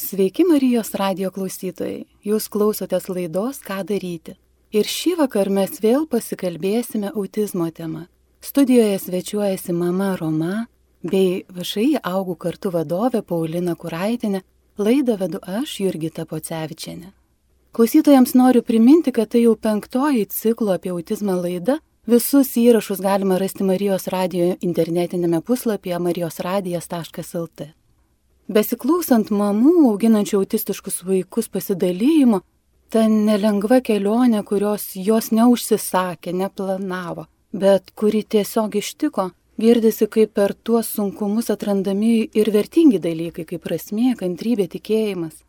Sveiki 0.00 0.46
Marijos 0.48 0.94
radio 0.96 1.28
klausytojai, 1.28 2.06
jūs 2.24 2.46
klausotės 2.48 3.10
laidos 3.12 3.58
Ką 3.60 3.82
daryti. 3.84 4.32
Ir 4.72 4.86
šį 4.88 5.10
vakar 5.18 5.50
mes 5.52 5.74
vėl 5.82 6.06
pasikalbėsime 6.08 7.10
autizmo 7.10 7.66
tema. 7.68 8.06
Studijoje 8.40 8.96
svečiuojasi 9.02 9.74
mama 9.76 10.14
Roma 10.16 10.62
bei 11.04 11.42
vašai 11.52 12.00
augų 12.00 12.38
kartu 12.40 12.72
vadovė 12.72 13.20
Paulina 13.20 13.74
Kuraitinė, 13.76 14.40
laidą 14.80 15.18
vedu 15.20 15.42
aš 15.44 15.74
Jurgita 15.82 16.24
Pocevičiane. 16.24 17.12
Klausytojams 17.76 18.32
noriu 18.40 18.62
priminti, 18.64 19.12
kad 19.12 19.34
tai 19.34 19.42
jau 19.44 19.52
penktoji 19.56 20.30
ciklo 20.32 20.78
apie 20.78 20.94
autizmą 20.94 21.36
laida. 21.42 21.76
Visus 22.08 22.54
įrašus 22.56 23.04
galima 23.04 23.36
rasti 23.36 23.68
Marijos 23.68 24.08
radio 24.08 24.56
internetinėme 24.64 25.42
puslapyje 25.44 26.00
marijosradijas.lt. 26.08 27.68
Besiklausant 28.50 29.28
mamų 29.30 29.72
auginančių 29.92 30.40
autistiškus 30.40 31.04
vaikus 31.06 31.46
pasidalymo, 31.54 32.40
ta 32.90 33.04
nelengva 33.06 33.76
kelionė, 33.86 34.40
kurios 34.42 34.88
jos 34.98 35.28
neužsisakė, 35.30 36.32
neplanavo, 36.34 37.28
bet 37.54 37.92
kuri 37.94 38.24
tiesiog 38.34 38.74
ištiko, 38.80 39.28
girdisi, 39.62 40.08
kaip 40.10 40.32
per 40.34 40.56
tuos 40.66 40.90
sunkumus 40.96 41.52
atrandami 41.54 42.24
ir 42.34 42.50
vertingi 42.50 42.98
dalykai, 43.04 43.44
kaip 43.52 43.62
prasmė, 43.68 44.16
kantrybė, 44.18 44.66
tikėjimas. 44.72 45.44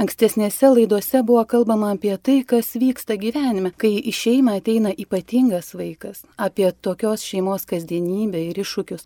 Ankstesnėse 0.00 0.70
laidose 0.72 1.20
buvo 1.28 1.42
kalbama 1.48 1.90
apie 1.92 2.14
tai, 2.16 2.38
kas 2.54 2.72
vyksta 2.80 3.18
gyvenime, 3.20 3.74
kai 3.76 3.98
į 4.00 4.16
šeimą 4.16 4.56
ateina 4.62 4.94
ypatingas 4.96 5.74
vaikas, 5.76 6.24
apie 6.40 6.72
tokios 6.80 7.24
šeimos 7.24 7.68
kasdienybę 7.68 8.40
ir 8.48 8.64
iššūkius. 8.64 9.04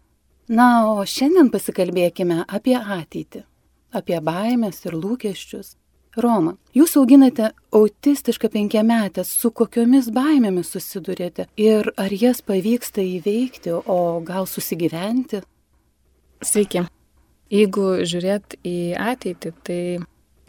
Na, 0.50 0.66
o 0.90 1.04
šiandien 1.06 1.46
pasikalbėkime 1.52 2.40
apie 2.50 2.74
ateitį, 2.74 3.44
apie 3.94 4.16
baimės 4.18 4.80
ir 4.88 4.96
lūkesčius. 4.98 5.76
Roma, 6.18 6.56
jūs 6.74 6.96
auginate 6.98 7.52
autistišką 7.70 8.50
penkiametę, 8.50 9.22
su 9.22 9.52
kokiomis 9.54 10.08
baimėmis 10.10 10.72
susidurėte 10.74 11.46
ir 11.54 11.92
ar 11.94 12.10
jas 12.10 12.42
pavyksta 12.42 12.98
įveikti, 12.98 13.76
o 13.78 14.18
gal 14.26 14.50
susigyventi? 14.50 15.44
Sveiki. 16.42 16.82
Jeigu 17.54 17.86
žiūrėt 18.10 18.58
į 18.66 18.76
ateitį, 18.98 19.54
tai 19.62 19.80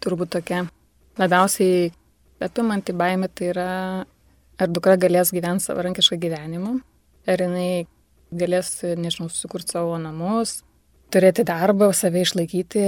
turbūt 0.02 0.34
tokia 0.34 0.66
labiausiai 1.22 1.92
apimanti 2.42 2.98
baimė 2.98 3.30
tai 3.30 3.54
yra, 3.54 3.72
ar 4.58 4.74
dukra 4.74 4.98
galės 4.98 5.30
gyventi 5.30 5.70
savarankišką 5.70 6.18
gyvenimą, 6.26 6.80
ar 7.30 7.46
jinai 7.46 7.86
galės, 8.32 8.74
nežinau, 8.98 9.30
susikurti 9.32 9.76
savo 9.76 9.98
namus, 10.02 10.62
turėti 11.12 11.46
darbą, 11.48 11.92
save 11.96 12.24
išlaikyti, 12.26 12.86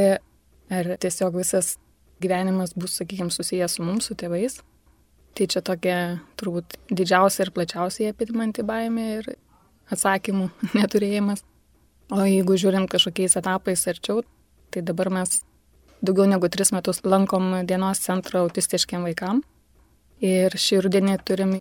ar 0.74 0.94
tiesiog 1.04 1.36
visas 1.40 1.76
gyvenimas 2.24 2.76
bus, 2.78 2.96
sakykime, 3.00 3.32
susijęs 3.34 3.78
su 3.78 3.86
mums, 3.86 4.08
su 4.08 4.18
tėvais. 4.20 4.62
Tai 5.34 5.48
čia 5.50 5.64
tokia 5.66 5.98
turbūt 6.38 6.78
didžiausia 6.94 7.48
ir 7.48 7.54
plačiausiai 7.56 8.12
apimanti 8.14 8.64
baimė 8.66 9.08
ir 9.18 9.32
atsakymų 9.92 10.50
neturėjimas. 10.80 11.44
O 12.14 12.22
jeigu 12.28 12.58
žiūrint 12.60 12.92
kažkokiais 12.92 13.36
etapais 13.40 13.88
arčiau, 13.90 14.22
tai 14.74 14.84
dabar 14.86 15.10
mes 15.14 15.42
daugiau 16.04 16.28
negu 16.30 16.50
tris 16.52 16.74
metus 16.76 17.02
lankom 17.08 17.64
dienos 17.68 18.04
centrą 18.04 18.44
autistiškiam 18.44 19.08
vaikam. 19.08 19.42
Ir 20.24 20.54
šį 20.54 20.84
rudenį 20.86 21.18
turim 21.26 21.58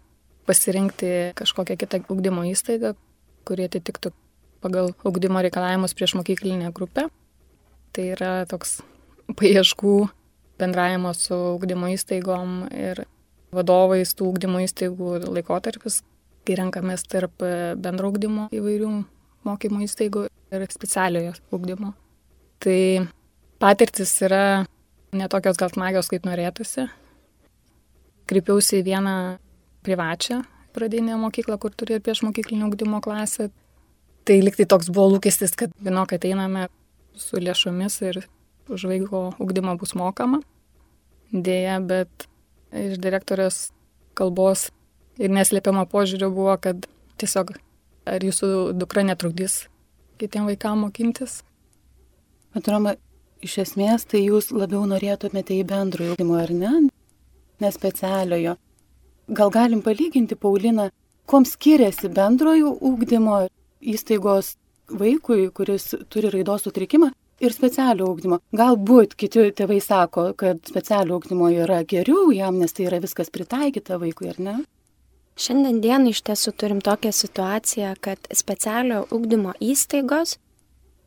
pasirinkti 0.46 1.32
kažkokią 1.38 1.78
kitą 1.80 2.02
ugdymo 2.12 2.44
įstaigą, 2.50 2.92
kurie 3.48 3.66
atitiktų 3.68 4.12
pagal 4.62 4.92
augdymo 5.04 5.42
reikalavimus 5.42 5.94
prieš 5.98 6.16
mokyklinę 6.18 6.70
grupę. 6.74 7.08
Tai 7.92 8.04
yra 8.14 8.32
toks 8.48 8.80
paieškų 9.38 9.96
bendravimo 10.60 11.12
su 11.16 11.34
augdymo 11.34 11.90
įstaigom 11.92 12.68
ir 12.70 13.04
vadovais 13.52 14.14
tų 14.16 14.30
augdymo 14.30 14.62
įstaigų 14.64 15.16
laikotarpis, 15.26 16.00
kai 16.46 16.56
renkamės 16.60 17.04
tarp 17.10 17.42
bendro 17.82 18.12
augdymo 18.12 18.48
įvairių 18.54 18.92
mokymo 19.48 19.82
įstaigų 19.86 20.28
ir 20.28 20.66
specialiojo 20.70 21.34
augdymo. 21.52 21.92
Tai 22.62 22.78
patirtis 23.62 24.14
yra 24.22 24.64
netokios 25.12 25.58
gal 25.60 25.72
smagios, 25.72 26.08
kaip 26.08 26.24
norėtųsi. 26.28 26.86
Kreipiausi 28.30 28.78
į 28.80 28.86
vieną 28.86 29.16
privačią 29.84 30.40
pradinę 30.74 31.16
mokyklą, 31.20 31.58
kur 31.58 31.74
turi 31.74 31.98
ir 31.98 32.04
prieš 32.04 32.22
mokyklinio 32.26 32.68
ugdymo 32.70 33.00
klasę. 33.04 33.50
Tai 34.24 34.38
liktai 34.42 34.66
toks 34.70 34.90
buvo 34.92 35.16
lūkestis, 35.16 35.54
kad 35.58 35.72
vienok 35.82 36.14
ateiname 36.16 36.68
su 37.18 37.40
lėšomis 37.42 37.98
ir 38.08 38.22
už 38.72 38.86
vaiko 38.90 39.24
ugdymą 39.42 39.76
bus 39.80 39.96
mokama. 39.98 40.42
Dėja, 41.32 41.80
bet 41.80 42.28
iš 42.72 43.00
direktorės 43.02 43.70
kalbos 44.18 44.68
ir 45.18 45.32
neslėpiamo 45.32 45.84
požiūrio 45.90 46.30
buvo, 46.32 46.56
kad 46.60 46.86
tiesiog 47.20 47.54
ar 48.08 48.24
jūsų 48.24 48.72
dukra 48.78 49.04
netrukdys 49.06 49.66
kitiem 50.22 50.46
vaikam 50.46 50.84
mokintis. 50.84 51.40
Atrodo, 52.54 52.94
iš 53.42 53.56
esmės 53.64 54.04
tai 54.06 54.22
jūs 54.22 54.52
labiau 54.54 54.84
norėtumėte 54.86 55.56
į 55.56 55.64
bendrojo 55.66 56.14
ugdymo, 56.14 56.36
ar 56.38 56.52
ne? 56.54 56.72
Nespecialiojo. 57.62 58.54
Gal 59.28 59.50
galim 59.54 59.82
palyginti, 59.82 60.34
Paulina, 60.34 60.90
kuom 61.30 61.46
skiriasi 61.46 62.10
bendrojo 62.12 62.74
ūkdymo 62.82 63.46
įstaigos 63.94 64.56
vaikui, 64.90 65.48
kuris 65.54 65.92
turi 66.10 66.30
raidos 66.32 66.66
sutrikimą, 66.66 67.12
ir 67.42 67.54
specialio 67.54 68.08
ūkdymo. 68.12 68.38
Galbūt 68.56 69.16
kiti 69.18 69.48
tėvai 69.56 69.80
sako, 69.82 70.30
kad 70.38 70.62
specialio 70.68 71.18
ūkdymo 71.18 71.50
yra 71.64 71.82
geriau 71.88 72.30
jam, 72.34 72.60
nes 72.62 72.74
tai 72.74 72.86
yra 72.90 73.00
viskas 73.02 73.32
pritaikyta 73.34 73.98
vaikui, 74.02 74.30
ar 74.32 74.40
ne? 74.42 74.56
Šiandien 75.42 75.80
dieną 75.82 76.12
iš 76.12 76.22
tiesų 76.28 76.52
turim 76.60 76.80
tokią 76.84 77.12
situaciją, 77.16 77.94
kad 78.04 78.28
specialio 78.36 79.06
ūkdymo 79.14 79.56
įstaigos, 79.64 80.36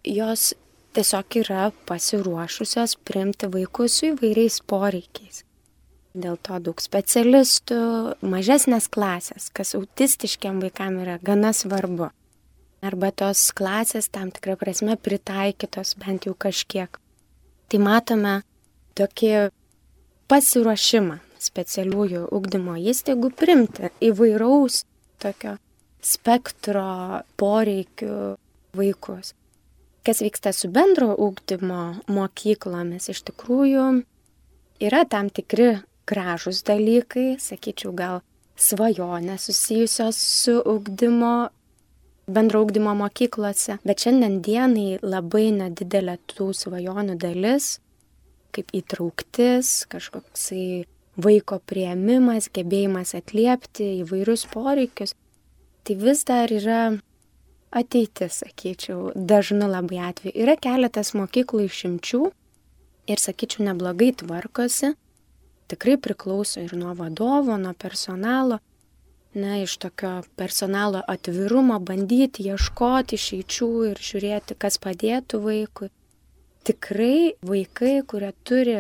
jos 0.05 0.53
tiesiog 0.97 1.39
yra 1.43 1.69
pasiruošusios 1.87 2.97
priimti 3.05 3.51
vaikus 3.51 3.99
su 3.99 4.11
įvairiais 4.13 4.61
poreikiais. 4.65 5.44
Dėl 6.15 6.37
to 6.39 6.61
daug 6.63 6.79
specialistų, 6.79 7.77
mažesnės 8.23 8.87
klasės, 8.87 9.49
kas 9.51 9.73
autistiškiam 9.75 10.61
vaikam 10.63 11.01
yra 11.03 11.17
gana 11.19 11.51
svarbu. 11.51 12.07
Arba 12.85 13.09
tos 13.11 13.49
klasės 13.57 14.07
tam 14.13 14.29
tikrą 14.31 14.55
prasme 14.61 14.95
pritaikytos 14.95 15.95
bent 15.99 16.27
jau 16.29 16.35
kažkiek. 16.39 16.99
Tai 17.67 17.79
matome 17.83 18.35
tokį 18.95 19.31
pasiruošimą 20.31 21.19
specialiųjų 21.45 22.27
ugdymo 22.31 22.77
įstaigų 22.79 23.31
primti 23.35 23.89
įvairaus 24.07 24.85
tokio 25.19 25.57
spektro 25.99 27.23
poreikių 27.39 28.35
vaikus. 28.77 29.33
Kas 30.05 30.21
vyksta 30.21 30.53
su 30.53 30.69
bendro 30.69 31.11
ugdymo 31.17 31.97
mokyklomis, 32.07 33.09
iš 33.11 33.23
tikrųjų 33.31 33.87
yra 34.85 35.03
tam 35.09 35.31
tikri 35.33 35.79
gražus 36.07 36.63
dalykai, 36.66 37.35
sakyčiau, 37.41 37.93
gal 37.95 38.21
svajonės 38.55 39.49
susijusios 39.49 40.17
su 40.17 40.55
ugdymo, 40.59 41.49
bendro 42.27 42.61
ugdymo 42.66 42.95
mokyklose, 42.97 43.79
bet 43.85 44.05
šiandien 44.05 44.39
dienai 44.45 44.99
labai 45.03 45.49
nedidelė 45.55 46.17
tų 46.31 46.51
svajonių 46.55 47.17
dalis, 47.21 47.79
kaip 48.55 48.71
įtrauktis, 48.75 49.83
kažkoksai 49.91 50.85
vaiko 51.19 51.59
prieimimas, 51.67 52.47
gebėjimas 52.55 53.16
atliepti 53.17 53.99
įvairius 54.03 54.45
poreikius, 54.51 55.16
tai 55.85 55.95
vis 55.99 56.23
dar 56.27 56.51
yra 56.51 56.79
ateitis, 57.75 58.39
sakyčiau, 58.43 59.11
dažnu 59.16 59.67
labai 59.67 59.99
atveju. 60.09 60.35
Yra 60.45 60.55
keletas 60.59 61.13
mokyklų 61.17 61.67
išimčių 61.67 62.22
ir, 63.11 63.22
sakyčiau, 63.22 63.66
neblogai 63.67 64.13
tvarkosi, 64.22 64.93
tikrai 65.72 65.97
priklauso 65.97 66.64
ir 66.64 66.73
nuo 66.78 66.94
vadovo, 66.97 67.58
nuo 67.58 67.73
personalo. 67.73 68.59
Na, 69.35 69.58
iš 69.59 69.78
tokio 69.84 70.22
personalo 70.40 71.02
atvirumo 71.12 71.76
bandyti 71.84 72.46
ieškoti 72.47 73.17
išeičių 73.20 73.70
ir 73.90 74.00
žiūrėti, 74.00 74.56
kas 74.56 74.79
padėtų 74.79 75.41
vaikui. 75.44 75.90
Tikrai 76.66 77.35
vaikai, 77.44 77.97
kurie 78.08 78.32
turi 78.47 78.78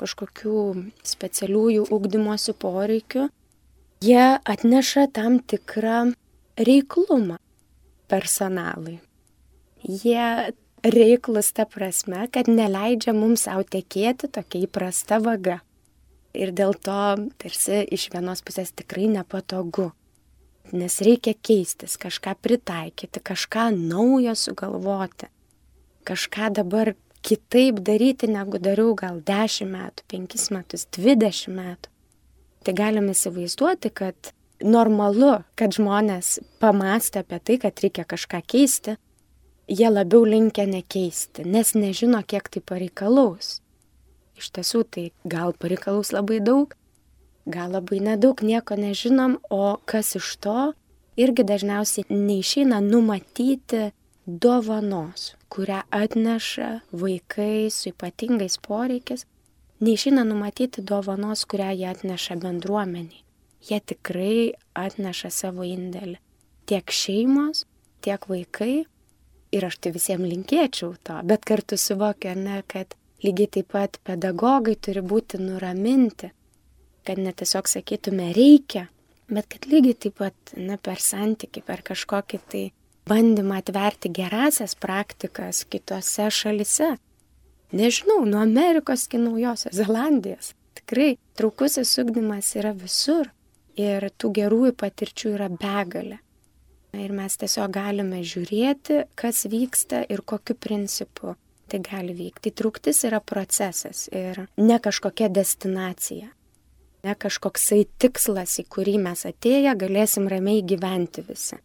kažkokių 0.00 0.64
specialiųjų 1.06 1.86
ugdymosi 1.94 2.56
poreikių, 2.64 3.28
jie 4.02 4.26
atneša 4.54 5.06
tam 5.14 5.38
tikrą 5.38 6.00
reiklumą 6.58 7.38
personalui. 8.10 8.98
Jie 9.86 10.52
reiklus 10.82 11.52
ta 11.56 11.64
prasme, 11.64 12.26
kad 12.32 12.48
neleidžia 12.48 13.14
mums 13.16 13.46
savo 13.46 13.64
tekėti 13.64 14.28
tokia 14.32 14.66
įprasta 14.66 15.20
vaga. 15.22 15.60
Ir 16.36 16.52
dėl 16.54 16.76
to 16.78 17.28
tarsi 17.42 17.82
iš 17.90 18.08
vienos 18.12 18.42
pusės 18.46 18.70
tikrai 18.76 19.08
nepatogu. 19.10 19.90
Nes 20.70 21.00
reikia 21.02 21.34
keistis, 21.34 21.96
kažką 21.98 22.36
pritaikyti, 22.38 23.18
kažką 23.18 23.70
naujo 23.74 24.36
sugalvoti, 24.38 25.26
kažką 26.06 26.52
dabar 26.60 26.92
kitaip 27.26 27.80
daryti, 27.82 28.28
negu 28.30 28.60
dariau 28.62 28.94
gal 28.94 29.18
10 29.26 29.66
metų, 29.66 30.06
5 30.12 30.50
metus, 30.54 30.86
20 30.94 31.50
metų. 31.56 31.90
Tai 32.64 32.74
galim 32.76 33.10
įsivaizduoti, 33.10 33.90
kad 33.90 34.32
normalu, 34.62 35.40
kad 35.56 35.74
žmonės 35.74 36.38
pamastė 36.60 37.24
apie 37.24 37.40
tai, 37.40 37.56
kad 37.64 37.82
reikia 37.82 38.04
kažką 38.08 38.42
keisti, 38.46 38.96
jie 39.70 39.88
labiau 39.90 40.24
linkia 40.28 40.66
nekeisti, 40.68 41.46
nes 41.48 41.74
nežino, 41.74 42.22
kiek 42.26 42.48
tai 42.52 42.62
pareikalaus. 42.62 43.60
Iš 44.40 44.50
tiesų, 44.56 44.84
tai 44.88 45.04
gal 45.28 45.52
pareikalaus 45.52 46.14
labai 46.16 46.40
daug, 46.40 46.72
gal 47.44 47.74
labai 47.76 48.00
nedaug, 48.00 48.40
nieko 48.40 48.76
nežinom, 48.78 49.38
o 49.52 49.76
kas 49.84 50.14
iš 50.16 50.34
to, 50.40 50.72
irgi 51.20 51.44
dažniausiai 51.44 52.08
neišeina 52.08 52.80
numatyti 52.84 53.90
dovanos, 54.26 55.34
kurią 55.52 55.82
atneša 55.90 56.70
vaikai 56.92 57.68
su 57.74 57.90
ypatingais 57.92 58.56
poreikis, 58.64 59.26
neišeina 59.80 60.24
numatyti 60.24 60.84
dovanos, 60.86 61.44
kurią 61.44 61.72
jie 61.74 61.88
atneša 61.90 62.38
bendruomeniai. 62.40 63.24
Jie 63.68 63.80
tikrai 63.92 64.52
atneša 64.78 65.28
savo 65.34 65.66
indėlį. 65.68 66.16
Tiek 66.68 66.92
šeimos, 66.94 67.66
tiek 68.04 68.24
vaikai. 68.30 68.86
Ir 69.50 69.66
aš 69.66 69.80
tai 69.82 69.90
visiems 69.90 70.28
linkėčiau 70.30 70.94
to, 71.02 71.16
bet 71.26 71.42
kartu 71.44 71.76
suvokiu, 71.80 72.36
ne, 72.38 72.60
kad 72.70 72.94
lygiai 73.24 73.50
taip 73.56 73.72
pat 73.74 73.98
pedagogai 74.06 74.76
turi 74.76 75.02
būti 75.04 75.40
nuraminti, 75.42 76.30
kad 77.04 77.20
ne 77.20 77.32
tiesiog 77.32 77.68
sakytume 77.68 78.30
reikia, 78.36 78.86
bet 79.30 79.48
kad 79.52 79.68
lygiai 79.70 79.96
taip 80.06 80.18
pat 80.20 80.54
ne 80.56 80.78
per 80.80 81.02
santyki, 81.02 81.62
per 81.64 81.84
kažkokį 81.86 82.40
tai 82.52 82.64
bandymą 83.10 83.58
atverti 83.60 84.12
gerasias 84.14 84.76
praktikas 84.78 85.64
kitose 85.70 86.30
šalise. 86.30 86.94
Nežinau, 87.72 88.24
nuo 88.26 88.40
Amerikos 88.42 89.06
iki 89.06 89.20
Naujosios 89.22 89.76
Zelandijos. 89.78 90.54
Tikrai 90.74 91.12
traukusis 91.38 91.92
ugdymas 92.02 92.54
yra 92.58 92.72
visur 92.74 93.30
ir 93.78 94.08
tų 94.18 94.32
gerųjų 94.40 94.74
patirčių 94.78 95.36
yra 95.36 95.48
begalė. 95.54 96.18
Ir 96.98 97.12
mes 97.14 97.36
tiesiog 97.38 97.70
galime 97.70 98.24
žiūrėti, 98.26 99.04
kas 99.14 99.44
vyksta 99.46 100.02
ir 100.10 100.24
kokiu 100.26 100.56
principu 100.58 101.36
tai 101.70 101.80
gali 101.86 102.16
vykti. 102.18 102.52
Truktis 102.52 103.04
yra 103.08 103.22
procesas 103.22 104.08
ir 104.12 104.44
ne 104.58 104.76
kažkokia 104.82 105.30
destinacija 105.32 106.30
ne 107.04 107.14
kažkoksai 107.16 107.84
tikslas, 108.00 108.58
į 108.60 108.66
kurį 108.72 108.96
mes 109.02 109.24
atėję 109.28 109.74
galėsim 109.80 110.28
ramiai 110.30 110.62
gyventi 110.66 111.24
visi. 111.26 111.58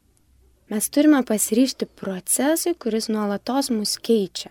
Mes 0.71 0.87
turime 0.89 1.21
pasiryšti 1.27 1.87
procesui, 1.99 2.73
kuris 2.73 3.09
nuolatos 3.11 3.69
mus 3.73 3.97
keičia. 4.01 4.49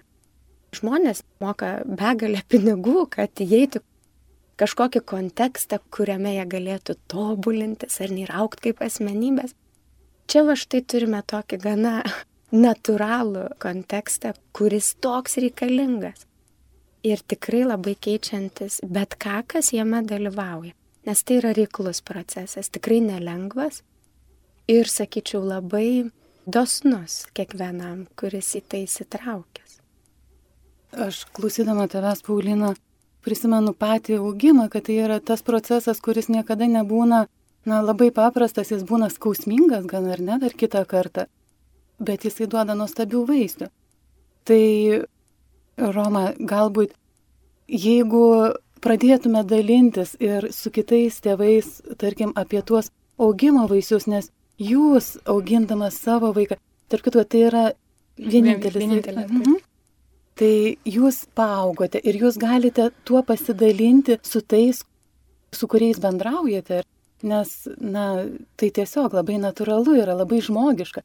Žmonės 0.75 1.25
moka 1.43 1.81
begalę 1.87 2.45
pinigų, 2.51 3.09
kad 3.17 3.43
įeitų 3.43 3.83
kažkokį 4.61 5.03
kontekstą, 5.11 5.81
kuriame 5.91 6.37
jie 6.37 6.45
galėtų 6.47 6.99
tobulintis 7.11 7.99
ar 8.05 8.15
neįraukti 8.15 8.71
kaip 8.71 8.85
asmenybės. 8.87 9.57
Čia 10.31 10.45
va 10.47 10.55
štai 10.57 10.85
turime 10.89 11.21
tokį 11.27 11.59
gana 11.61 11.97
natūralų 12.55 13.49
kontekstą, 13.63 14.35
kuris 14.55 14.95
toks 15.03 15.39
reikalingas 15.43 16.27
ir 17.05 17.21
tikrai 17.29 17.65
labai 17.67 17.97
keičiantis 18.01 18.81
bet 18.89 19.19
ką, 19.21 19.43
kas 19.55 19.73
jame 19.75 20.01
dalyvauja. 20.07 20.73
Nes 21.05 21.21
tai 21.21 21.41
yra 21.43 21.53
reiklus 21.53 22.01
procesas, 22.01 22.71
tikrai 22.73 23.03
nelengvas 23.05 23.83
ir, 24.73 24.89
sakyčiau, 24.89 25.43
labai 25.45 26.09
dosnus 26.47 27.25
kiekvienam, 27.37 28.07
kuris 28.17 28.55
į 28.57 28.63
tai 28.69 28.85
įsitraukęs. 28.87 29.77
Aš 31.05 31.25
klausydama 31.37 31.89
tavęs, 31.93 32.23
Paulina, 32.25 32.73
prisimenu 33.27 33.75
patį 33.77 34.21
augimą, 34.23 34.71
kad 34.73 34.87
tai 34.89 35.01
yra 35.05 35.19
tas 35.21 35.43
procesas, 35.45 36.01
kuris 36.01 36.31
niekada 36.33 36.71
nebūna, 36.71 37.25
na, 37.69 37.81
labai 37.85 38.09
paprastas, 38.15 38.71
jis 38.73 38.85
būna 38.89 39.11
skausmingas, 39.13 39.85
gan 39.91 40.09
ar 40.09 40.23
ne, 40.25 40.39
dar 40.41 40.57
kitą 40.57 40.87
kartą, 40.89 41.27
bet 41.99 42.27
jisai 42.27 42.49
duoda 42.51 42.77
nuostabių 42.77 43.25
vaisių. 43.29 43.71
Tai 44.45 44.65
Roma, 45.79 46.29
galbūt 46.39 46.95
jeigu 47.69 48.55
pradėtume 48.85 49.45
dalintis 49.49 50.15
ir 50.21 50.51
su 50.53 50.71
kitais 50.71 51.21
tėvais, 51.25 51.81
tarkim, 51.99 52.35
apie 52.37 52.61
tuos 52.63 52.91
augimo 53.19 53.67
vaisius, 53.71 54.07
nes 54.07 54.31
jūs 54.61 55.15
augindamas 55.25 55.97
savo 55.99 56.33
vaiką, 56.37 56.59
tarp 56.93 57.07
kitų, 57.07 57.25
tai 57.25 57.45
yra 57.49 57.65
vienintelis. 58.19 58.81
Vienintelis. 58.83 59.31
Mhm. 59.31 59.63
Tai 60.35 60.55
jūs 60.91 61.25
paaugote 61.39 62.01
ir 62.03 62.19
jūs 62.19 62.37
galite 62.43 62.89
tuo 63.07 63.23
pasidalinti 63.23 64.19
su 64.27 64.43
tais, 64.43 64.83
su 65.55 65.69
kuriais 65.71 66.01
bendraujate, 66.03 66.83
nes, 67.23 67.53
na, 67.79 68.07
tai 68.59 68.71
tiesiog 68.75 69.15
labai 69.15 69.39
natūralu 69.39 69.95
yra, 70.03 70.17
labai 70.19 70.43
žmogiška. 70.43 71.05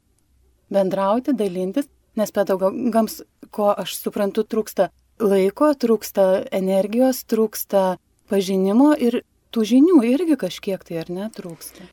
Bendrauti, 0.70 1.34
dalintis, 1.34 1.90
nes 2.20 2.32
pedagogams 2.34 3.22
ko 3.54 3.72
aš 3.74 3.96
suprantu, 3.98 4.46
trūksta 4.46 4.90
laiko, 5.20 5.72
trūksta 5.74 6.26
energijos, 6.56 7.24
trūksta 7.30 7.98
pažinimo 8.30 8.94
ir 8.98 9.24
tų 9.54 9.66
žinių 9.74 10.04
irgi 10.08 10.38
kažkiek 10.40 10.84
tai 10.86 11.02
ar 11.02 11.10
netrūksta. 11.14 11.88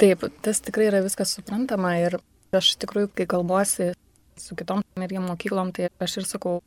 Taip, 0.00 0.24
tas 0.44 0.60
tikrai 0.64 0.88
yra 0.90 1.02
viskas 1.04 1.34
suprantama 1.36 1.94
ir 2.00 2.18
aš 2.56 2.74
tikrųjų, 2.82 3.12
kai 3.16 3.26
kalbuosi 3.30 3.92
su 4.40 4.56
kitom 4.58 4.82
mergim 4.98 5.24
mokyklom, 5.28 5.72
tai 5.76 5.90
aš 6.02 6.20
ir 6.20 6.28
sakau, 6.28 6.60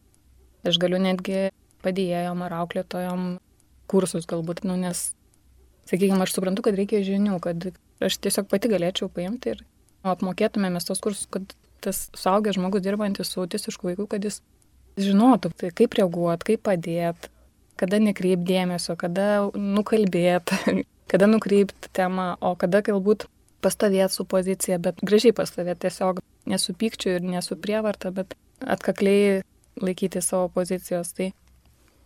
aš 0.66 0.80
galiu 0.82 1.02
netgi 1.02 1.50
padėjėjom 1.86 2.42
ar 2.46 2.58
auklėtojom 2.62 3.26
kursus 3.92 4.26
galbūt, 4.30 4.64
nu, 4.66 4.78
nes, 4.80 5.12
sakykime, 5.90 6.24
aš 6.26 6.34
suprantu, 6.38 6.66
kad 6.66 6.78
reikia 6.78 7.04
žinių, 7.06 7.38
kad 7.44 7.70
aš 8.04 8.18
tiesiog 8.24 8.50
pati 8.50 8.72
galėčiau 8.72 9.10
paimti 9.14 9.54
ir 9.54 9.66
apmokėtumėmės 10.14 10.88
tos 10.88 11.02
kursus, 11.04 11.28
kad 11.32 11.56
tas 11.86 12.08
suaugęs 12.18 12.58
žmogus 12.58 12.84
dirbantis 12.86 13.32
su 13.32 13.44
autistišku 13.44 13.92
vaiku, 13.92 14.08
kad 14.10 14.26
jis 14.26 14.42
žinotų, 15.02 15.52
tai 15.60 15.72
kaip 15.76 15.98
reaguoti, 16.00 16.54
kaip 16.54 16.64
padėti, 16.66 17.32
kada 17.80 18.00
nekreipdėmėsio, 18.04 18.96
kada 19.00 19.28
nukalbėti, 19.54 20.60
kada 21.12 21.30
nukreipti 21.30 21.92
temą, 21.96 22.34
o 22.40 22.56
kada 22.60 22.82
galbūt 22.86 23.28
pastovėti 23.66 24.14
su 24.14 24.26
pozicija, 24.30 24.80
bet 24.82 25.02
gražiai 25.02 25.36
pastovėti 25.36 25.88
tiesiog 25.88 26.22
nesupykčiu 26.50 27.18
ir 27.18 27.26
nesuprievarta, 27.26 28.12
bet 28.14 28.36
atkakliai 28.62 29.42
laikyti 29.82 30.22
savo 30.22 30.50
pozicijos. 30.54 31.12
Tai 31.18 31.32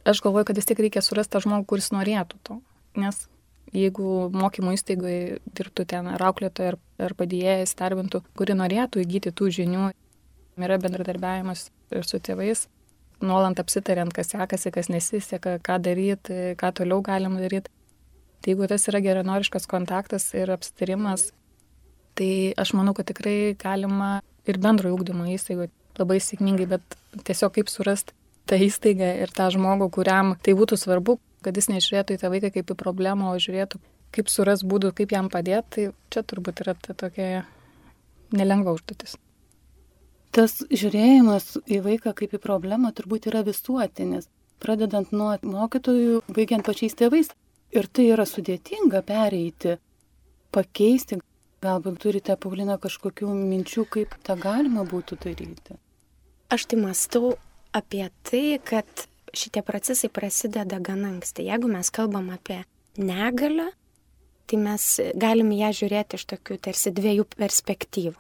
aš 0.08 0.24
galvoju, 0.26 0.50
kad 0.50 0.60
vis 0.60 0.70
tik 0.70 0.82
reikia 0.82 1.04
surasti 1.06 1.36
tą 1.36 1.44
žmogų, 1.46 1.68
kuris 1.74 1.92
norėtų 1.94 2.40
to. 2.48 2.60
Nes 3.00 3.28
jeigu 3.76 4.30
mokymo 4.34 4.74
įstaigoje 4.76 5.40
dirbtų 5.58 5.86
ten 5.94 6.10
ar 6.10 6.24
auklėtoja, 6.30 6.74
ar, 6.74 6.78
ar 7.06 7.16
padėjėjas 7.18 7.76
darbintų, 7.80 8.24
kuri 8.38 8.58
norėtų 8.58 9.04
įgyti 9.04 9.34
tų 9.36 9.50
žinių, 9.60 9.90
yra 10.60 10.78
bendradarbiavimas 10.82 11.70
ir 11.96 12.08
su 12.08 12.20
tėvais, 12.24 12.68
nuolant 13.22 13.60
apsitariant, 13.60 14.14
kas 14.16 14.32
sekasi, 14.34 14.72
kas 14.76 14.90
nesiseka, 14.92 15.58
ką 15.64 15.80
daryti, 15.84 16.56
ką 16.60 16.72
toliau 16.82 17.04
galim 17.06 17.38
daryti. 17.40 17.72
Tai 18.40 18.54
jeigu 18.54 18.70
tas 18.72 18.88
yra 18.88 19.02
geranoriškas 19.04 19.68
kontaktas 19.68 20.30
ir 20.38 20.52
apsitarimas, 20.54 21.30
tai 22.16 22.56
aš 22.60 22.74
manau, 22.78 22.96
kad 22.96 23.10
tikrai 23.10 23.56
galima 23.60 24.20
ir 24.48 24.60
bendrojo 24.62 24.96
ūkdymo 24.96 25.28
įstaigoje 25.36 25.72
labai 26.00 26.22
sėkmingai, 26.24 26.70
bet 26.72 26.96
tiesiog 27.28 27.58
kaip 27.58 27.72
surasti 27.72 28.16
tą 28.50 28.58
įstaigą 28.64 29.12
ir 29.24 29.34
tą 29.36 29.50
žmogų, 29.54 29.90
kuriam 30.00 30.34
tai 30.44 30.56
būtų 30.58 30.80
svarbu, 30.80 31.20
kad 31.46 31.58
jis 31.58 31.70
nežiūrėtų 31.72 32.16
į 32.16 32.22
tą 32.22 32.32
vaiką 32.34 32.52
kaip 32.58 32.74
į 32.74 32.78
problemą, 32.80 33.32
o 33.34 33.40
žiūrėtų, 33.42 33.80
kaip 34.16 34.30
suras 34.32 34.66
būdų, 34.66 34.94
kaip 34.98 35.14
jam 35.16 35.30
padėti, 35.32 35.90
tai 35.90 36.14
čia 36.14 36.26
turbūt 36.26 36.64
yra 36.66 36.76
ta 36.76 36.96
tokia 36.98 37.44
nelengva 38.36 38.76
užduotis. 38.78 39.18
Tas 40.36 40.60
žiūrėjimas 40.70 41.56
į 41.66 41.80
vaiką 41.86 42.14
kaip 42.18 42.36
į 42.38 42.42
problemą 42.42 42.92
turbūt 42.94 43.30
yra 43.32 43.42
visuotinis, 43.46 44.28
pradedant 44.62 45.14
nuo 45.16 45.32
mokytojų, 45.42 46.22
baigiant 46.30 46.66
pačiais 46.68 46.98
tėvais. 46.98 47.32
Ir 47.70 47.86
tai 47.86 48.08
yra 48.10 48.26
sudėtinga 48.26 49.04
pereiti, 49.06 49.76
pakeisti. 50.54 51.20
Galbūt 51.60 51.98
turite, 52.02 52.34
Paulina, 52.40 52.78
kažkokių 52.82 53.30
minčių, 53.36 53.84
kaip 53.94 54.14
tą 54.26 54.38
galima 54.40 54.86
būtų 54.88 55.18
daryti? 55.26 55.76
Aš 56.50 56.66
tai 56.72 56.80
mąstau 56.80 57.34
apie 57.76 58.06
tai, 58.26 58.58
kad 58.64 59.04
šitie 59.34 59.64
procesai 59.66 60.10
prasideda 60.14 60.80
gan 60.80 61.06
anksti. 61.06 61.48
Jeigu 61.50 61.70
mes 61.72 61.92
kalbam 61.94 62.30
apie 62.34 62.64
negalę, 62.98 63.70
tai 64.50 64.58
mes 64.62 64.86
galim 65.16 65.52
ją 65.54 65.70
žiūrėti 65.82 66.18
iš 66.18 66.26
tokių 66.34 66.58
tarsi 66.70 66.94
dviejų 66.96 67.28
perspektyvų. 67.38 68.18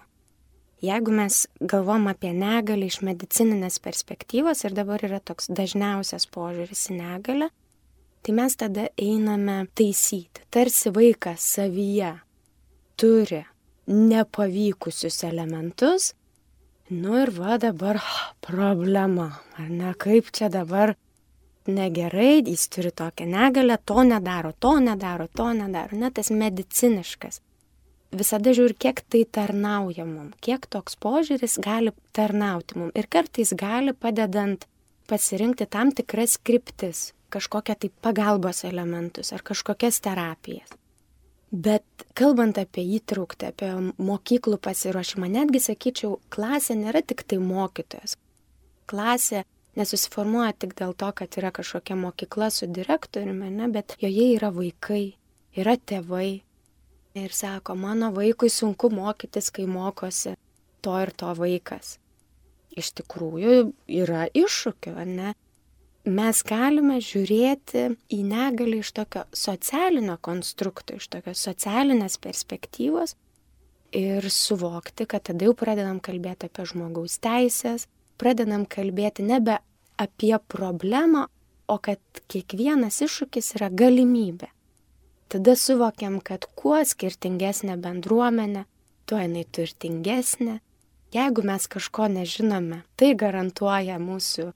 Jeigu 0.79 1.11
mes 1.11 1.41
galvom 1.59 2.07
apie 2.07 2.31
negalę 2.31 2.87
iš 2.87 3.01
medicininės 3.03 3.81
perspektyvos 3.83 4.63
ir 4.63 4.75
dabar 4.77 5.03
yra 5.03 5.19
toks 5.19 5.49
dažniausias 5.51 6.29
požiūris 6.31 6.85
į 6.93 6.99
negalę, 7.01 7.49
tai 8.23 8.35
mes 8.37 8.55
tada 8.55 8.87
einame 8.95 9.65
taisyti. 9.75 10.45
Tarsi 10.53 10.93
vaikas 10.95 11.43
savyje 11.57 12.13
turi 12.99 13.41
nepavykusius 13.89 15.23
elementus, 15.27 16.13
Nu 16.89 17.19
ir 17.21 17.29
va 17.29 17.57
dabar 17.61 17.99
problema, 18.41 19.27
ar 19.61 19.67
ne, 19.69 19.91
kaip 19.93 20.31
čia 20.33 20.47
dabar 20.49 20.95
negerai, 21.69 22.41
jis 22.41 22.63
turi 22.73 22.89
tokią 22.89 23.27
negalę, 23.29 23.77
to 23.85 24.01
nedaro, 24.03 24.55
to 24.57 24.71
nedaro, 24.81 25.27
to 25.27 25.51
nedaro, 25.53 25.97
net 25.97 26.17
tas 26.17 26.31
mediciniškas. 26.33 27.41
Visada 28.09 28.55
žiūri, 28.57 28.73
kiek 28.73 29.03
tai 29.05 29.21
tarnauja 29.37 30.07
mum, 30.09 30.31
kiek 30.41 30.65
toks 30.65 30.97
požiūris 30.97 31.59
gali 31.61 31.93
tarnauti 32.17 32.79
mum 32.81 32.89
ir 32.97 33.05
kartais 33.05 33.53
gali 33.53 33.93
padedant 33.93 34.65
pasirinkti 35.05 35.69
tam 35.69 35.93
tikras 35.93 36.39
skriptis, 36.39 37.11
kažkokią 37.29 37.77
tai 37.83 37.93
pagalbos 38.01 38.63
elementus 38.65 39.29
ar 39.29 39.45
kažkokias 39.45 40.01
terapijas. 40.01 40.78
Bet 41.49 41.83
kalbant 42.13 42.59
apie 42.61 42.83
įtrauktį, 42.99 43.47
apie 43.49 43.69
mokyklų 43.97 44.59
pasiruošimą, 44.61 45.29
netgi 45.33 45.61
sakyčiau, 45.63 46.19
klasė 46.29 46.75
nėra 46.77 47.01
tik 47.01 47.23
tai 47.25 47.39
mokytojas. 47.41 48.13
Klasė 48.89 49.41
nesusiformuoja 49.79 50.53
tik 50.61 50.75
dėl 50.77 50.93
to, 50.93 51.09
kad 51.17 51.39
yra 51.41 51.49
kažkokia 51.55 51.97
mokykla 51.97 52.51
su 52.53 52.69
direktoriumi, 52.69 53.49
ne, 53.55 53.69
bet 53.73 53.97
joje 54.01 54.27
yra 54.35 54.51
vaikai, 54.53 55.15
yra 55.57 55.73
tėvai. 55.77 56.43
Ir 57.17 57.33
sako, 57.33 57.73
mano 57.73 58.11
vaikui 58.13 58.51
sunku 58.53 58.91
mokytis, 58.93 59.49
kai 59.49 59.65
mokosi 59.65 60.35
to 60.85 60.93
ir 61.01 61.09
to 61.17 61.33
vaikas. 61.33 61.97
Iš 62.77 62.93
tikrųjų 63.01 63.71
yra 63.89 64.27
iššūkių, 64.29 64.93
ne? 65.09 65.33
Mes 66.07 66.39
galime 66.47 67.01
žiūrėti 67.03 67.89
į 68.15 68.19
negalį 68.23 68.79
iš 68.79 68.91
tokio 68.95 69.25
socialinio 69.35 70.15
konstrukto, 70.23 70.95
iš 70.95 71.09
tokios 71.11 71.41
socialinės 71.43 72.15
perspektyvos 72.23 73.15
ir 73.91 74.29
suvokti, 74.31 75.05
kad 75.05 75.27
tada 75.27 75.49
jau 75.49 75.55
pradedam 75.57 75.99
kalbėti 75.99 76.47
apie 76.47 76.65
žmogaus 76.71 77.19
teisės, 77.19 77.87
pradedam 78.17 78.63
kalbėti 78.65 79.25
nebe 79.27 79.59
apie 79.99 80.37
problemą, 80.47 81.27
o 81.67 81.77
kad 81.77 81.99
kiekvienas 82.31 83.01
iššūkis 83.05 83.53
yra 83.59 83.69
galimybė. 83.69 84.47
Tada 85.29 85.53
suvokiam, 85.59 86.17
kad 86.25 86.47
kuo 86.57 86.79
skirtingesnė 86.81 87.75
bendruomenė, 87.77 88.63
tuo 89.05 89.19
jinai 89.21 89.43
turtingesnė. 89.45 90.55
Jeigu 91.13 91.43
mes 91.45 91.67
kažko 91.69 92.07
nežinome, 92.09 92.83
tai 92.97 93.11
garantuoja 93.17 93.99
mūsų 94.01 94.51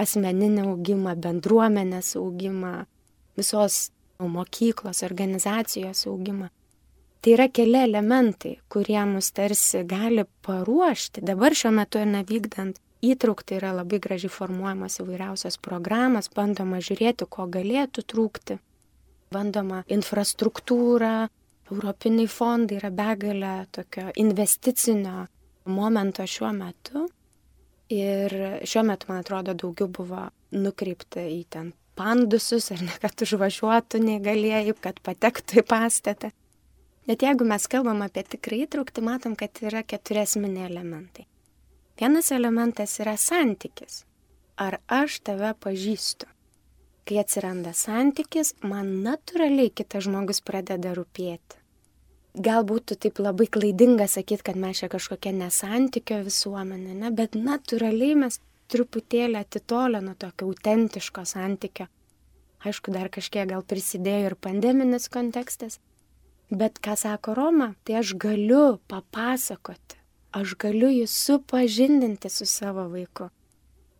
asmeninį 0.00 0.64
augimą, 0.66 1.16
bendruomenės 1.24 2.14
augimą, 2.20 2.84
visos 3.38 3.90
mokyklos, 4.20 5.02
organizacijos 5.06 6.06
augimą. 6.06 6.50
Tai 7.20 7.32
yra 7.36 7.48
keli 7.52 7.82
elementai, 7.84 8.54
kurie 8.72 9.00
mus 9.04 9.28
tarsi 9.36 9.82
gali 9.84 10.24
paruošti. 10.46 11.20
Dabar 11.20 11.52
šiuo 11.56 11.72
metu 11.76 12.00
ir 12.00 12.08
nevykdant 12.08 12.80
įtraukti 13.04 13.58
yra 13.58 13.74
labai 13.76 14.00
gražiai 14.00 14.32
formuojamas 14.32 15.00
įvairiausios 15.02 15.58
programas, 15.60 16.30
bandoma 16.32 16.80
žiūrėti, 16.84 17.28
ko 17.28 17.46
galėtų 17.52 18.04
trūkti, 18.12 18.56
bandoma 19.32 19.82
infrastruktūra, 19.92 21.28
europiniai 21.70 22.28
fondai 22.28 22.80
yra 22.80 22.90
begalė 22.90 23.54
tokio 23.72 24.08
investicinio 24.20 25.26
momento 25.68 26.26
šiuo 26.26 26.52
metu. 26.56 27.06
Ir 27.90 28.34
šiuo 28.62 28.84
metu, 28.86 29.08
man 29.10 29.24
atrodo, 29.24 29.54
daugiau 29.58 29.90
buvo 29.90 30.28
nukreipta 30.54 31.24
į 31.26 31.42
ten 31.50 31.72
pandusus, 31.98 32.70
ar 32.74 32.84
ne, 32.86 32.94
kad 33.02 33.24
užvažiuotų 33.26 34.00
negalėjai, 34.04 34.76
kad 34.80 35.00
patektų 35.04 35.60
į 35.60 35.66
pastatą. 35.68 36.30
Bet 37.10 37.24
jeigu 37.26 37.44
mes 37.48 37.66
kalbam 37.66 38.04
apie 38.06 38.22
tikrai 38.36 38.62
įtraukti, 38.66 39.02
matom, 39.04 39.34
kad 39.36 39.58
yra 39.66 39.82
keturi 39.82 40.22
esminiai 40.22 40.68
elementai. 40.68 41.26
Vienas 42.00 42.30
elementas 42.32 42.94
yra 43.02 43.16
santykis. 43.18 44.04
Ar 44.60 44.78
aš 44.88 45.18
tave 45.26 45.50
pažįstu? 45.60 46.28
Kai 47.08 47.18
atsiranda 47.24 47.72
santykis, 47.76 48.54
man 48.62 49.00
natūraliai 49.04 49.72
kitas 49.74 50.06
žmogus 50.06 50.40
pradeda 50.46 50.94
rūpėti. 50.96 51.59
Galbūt 52.34 52.94
taip 53.02 53.18
labai 53.18 53.48
klaidinga 53.50 54.06
sakyti, 54.06 54.44
kad 54.46 54.58
mes 54.60 54.78
čia 54.82 54.88
kažkokia 54.92 55.32
nesantykio 55.34 56.20
visuomenė, 56.26 56.94
ne? 56.94 57.10
bet 57.10 57.34
natūraliai 57.34 58.18
mes 58.22 58.38
truputėlį 58.70 59.40
atitolę 59.40 60.02
nuo 60.04 60.14
tokio 60.14 60.46
autentiško 60.50 61.26
santykio. 61.26 61.88
Aišku, 62.62 62.92
dar 62.94 63.08
kažkiek 63.10 63.48
gal 63.50 63.64
prisidėjo 63.66 64.30
ir 64.30 64.36
pandeminis 64.38 65.08
kontekstas. 65.10 65.80
Bet 66.50 66.78
ką 66.82 66.94
sako 66.98 67.34
Roma, 67.34 67.72
tai 67.82 67.98
aš 68.02 68.14
galiu 68.20 68.78
papasakoti 68.90 70.00
aš 70.36 70.54
galiu 70.60 70.90
jį 70.92 71.06
supažindinti 71.10 72.30
su 72.30 72.46
savo 72.46 72.86
vaiku. 72.92 73.30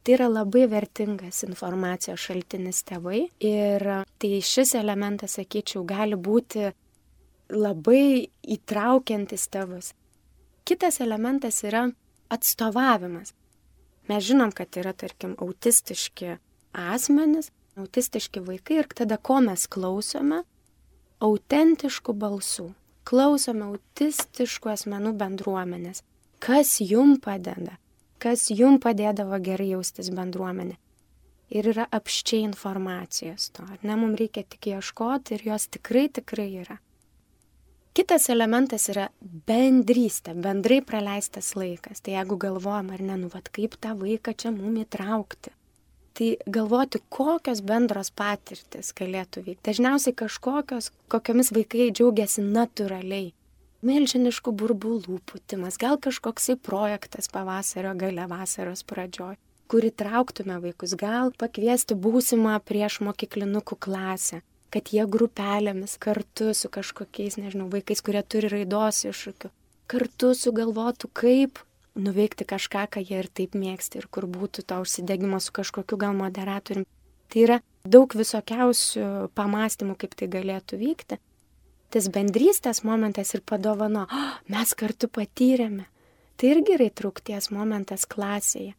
Tai 0.00 0.14
yra 0.16 0.30
labai 0.30 0.64
vertingas 0.70 1.42
informacijos 1.44 2.22
šaltinis 2.22 2.80
tėvai 2.88 3.26
ir 3.44 3.84
tai 4.20 4.30
šis 4.44 4.74
elementas, 4.78 5.36
sakyčiau, 5.36 5.84
gali 5.84 6.16
būti 6.16 6.70
labai 7.50 8.30
įtraukiantis 8.42 9.48
tėvus. 9.52 9.92
Kitas 10.64 11.00
elementas 11.02 11.62
yra 11.66 11.88
atstovavimas. 12.30 13.34
Mes 14.10 14.26
žinom, 14.26 14.52
kad 14.54 14.74
yra, 14.80 14.92
tarkim, 14.96 15.36
autistiški 15.38 16.36
asmenys, 16.74 17.50
autistiški 17.78 18.42
vaikai 18.46 18.82
ir 18.82 18.90
tada 18.94 19.18
ko 19.18 19.40
mes 19.44 19.66
klausome? 19.70 20.44
Autentiškų 21.20 22.14
balsų. 22.16 22.70
Klausome 23.04 23.66
autistiškų 23.72 24.70
asmenų 24.72 25.14
bendruomenės 25.18 26.04
kas 26.40 26.80
jum 26.80 27.18
padeda, 27.20 27.76
kas 28.18 28.48
jum 28.50 28.78
padėdavo 28.80 29.38
gerai 29.44 29.74
jaustis 29.74 30.08
bendruomenė. 30.16 30.78
Ir 31.50 31.66
yra 31.72 31.84
apščiai 31.92 32.44
informacijos 32.46 33.50
to, 33.54 33.66
ar 33.66 33.80
ne, 33.82 33.96
mums 33.98 34.20
reikia 34.20 34.44
tik 34.46 34.70
ieškoti 34.70 35.36
ir 35.36 35.48
jos 35.50 35.66
tikrai, 35.74 36.06
tikrai 36.20 36.48
yra. 36.62 36.78
Kitas 38.00 38.30
elementas 38.32 38.86
yra 38.88 39.10
bendrystė, 39.20 40.32
bendrai 40.32 40.78
praleistas 40.80 41.50
laikas. 41.52 41.98
Tai 42.00 42.14
jeigu 42.14 42.38
galvojam, 42.40 42.86
ar 42.94 43.02
ne, 43.04 43.18
nu, 43.20 43.28
vad 43.28 43.50
kaip 43.52 43.74
tą 43.76 43.90
vaiką 43.98 44.32
čia 44.40 44.54
mum 44.54 44.78
įtraukti. 44.80 45.52
Tai 46.16 46.28
galvoti, 46.56 47.02
kokios 47.12 47.60
bendros 47.60 48.08
patirtis 48.16 48.94
galėtų 48.96 49.42
vykti. 49.44 49.66
Dažniausiai 49.68 50.16
kažkokios, 50.16 50.88
kokiomis 51.12 51.52
vaikai 51.52 51.90
džiaugiasi 51.92 52.46
natūraliai 52.46 53.34
milžiniškų 53.84 54.56
burbulų 54.62 55.20
putimas, 55.28 55.76
gal 55.76 56.00
kažkoksai 56.00 56.56
projektas 56.56 57.28
pavasario 57.28 57.92
gale 58.00 58.24
vasaros 58.32 58.80
pradžioj, 58.88 59.36
kur 59.68 59.84
įtrauktume 59.92 60.56
vaikus, 60.64 60.96
gal 60.96 61.36
pakviesti 61.36 62.00
būsimą 62.00 62.62
prieš 62.64 63.02
mokyklinukų 63.04 63.76
klasę, 63.76 64.40
kad 64.74 64.92
jie 64.94 65.06
grupelėmis 65.10 65.96
kartu 66.02 66.52
su 66.54 66.70
kažkokiais, 66.72 67.38
nežinau, 67.40 67.68
vaikais, 67.72 68.02
kurie 68.04 68.22
turi 68.22 68.50
raidos 68.52 69.02
iššūkių, 69.10 69.50
kartu 69.90 70.32
sugalvotų, 70.38 71.10
kaip 71.12 71.62
nuveikti 71.98 72.46
kažką, 72.46 72.86
ką 72.94 73.02
jie 73.02 73.18
ir 73.24 73.30
taip 73.34 73.56
mėgsta 73.58 74.00
ir 74.00 74.06
kur 74.10 74.28
būtų 74.30 74.64
to 74.70 74.78
užsidegimo 74.84 75.40
su 75.42 75.54
kažkokiu 75.56 75.98
gal 76.00 76.14
moderatoriumi. 76.18 76.86
Tai 77.30 77.42
yra 77.42 77.58
daug 77.86 78.14
visokiausių 78.14 79.30
pamastymų, 79.38 79.96
kaip 79.98 80.14
tai 80.18 80.30
galėtų 80.30 80.78
vykti 80.80 81.18
tas 81.90 82.06
bendrystės 82.14 82.84
momentas 82.86 83.34
ir 83.34 83.42
padovano, 83.42 84.06
oh, 84.06 84.34
mes 84.50 84.74
kartu 84.78 85.08
patyrėme. 85.10 85.88
Tai 86.38 86.52
irgi 86.54 86.76
yra 86.76 86.86
įtraukties 86.88 87.50
momentas 87.52 88.06
klasėje. 88.08 88.76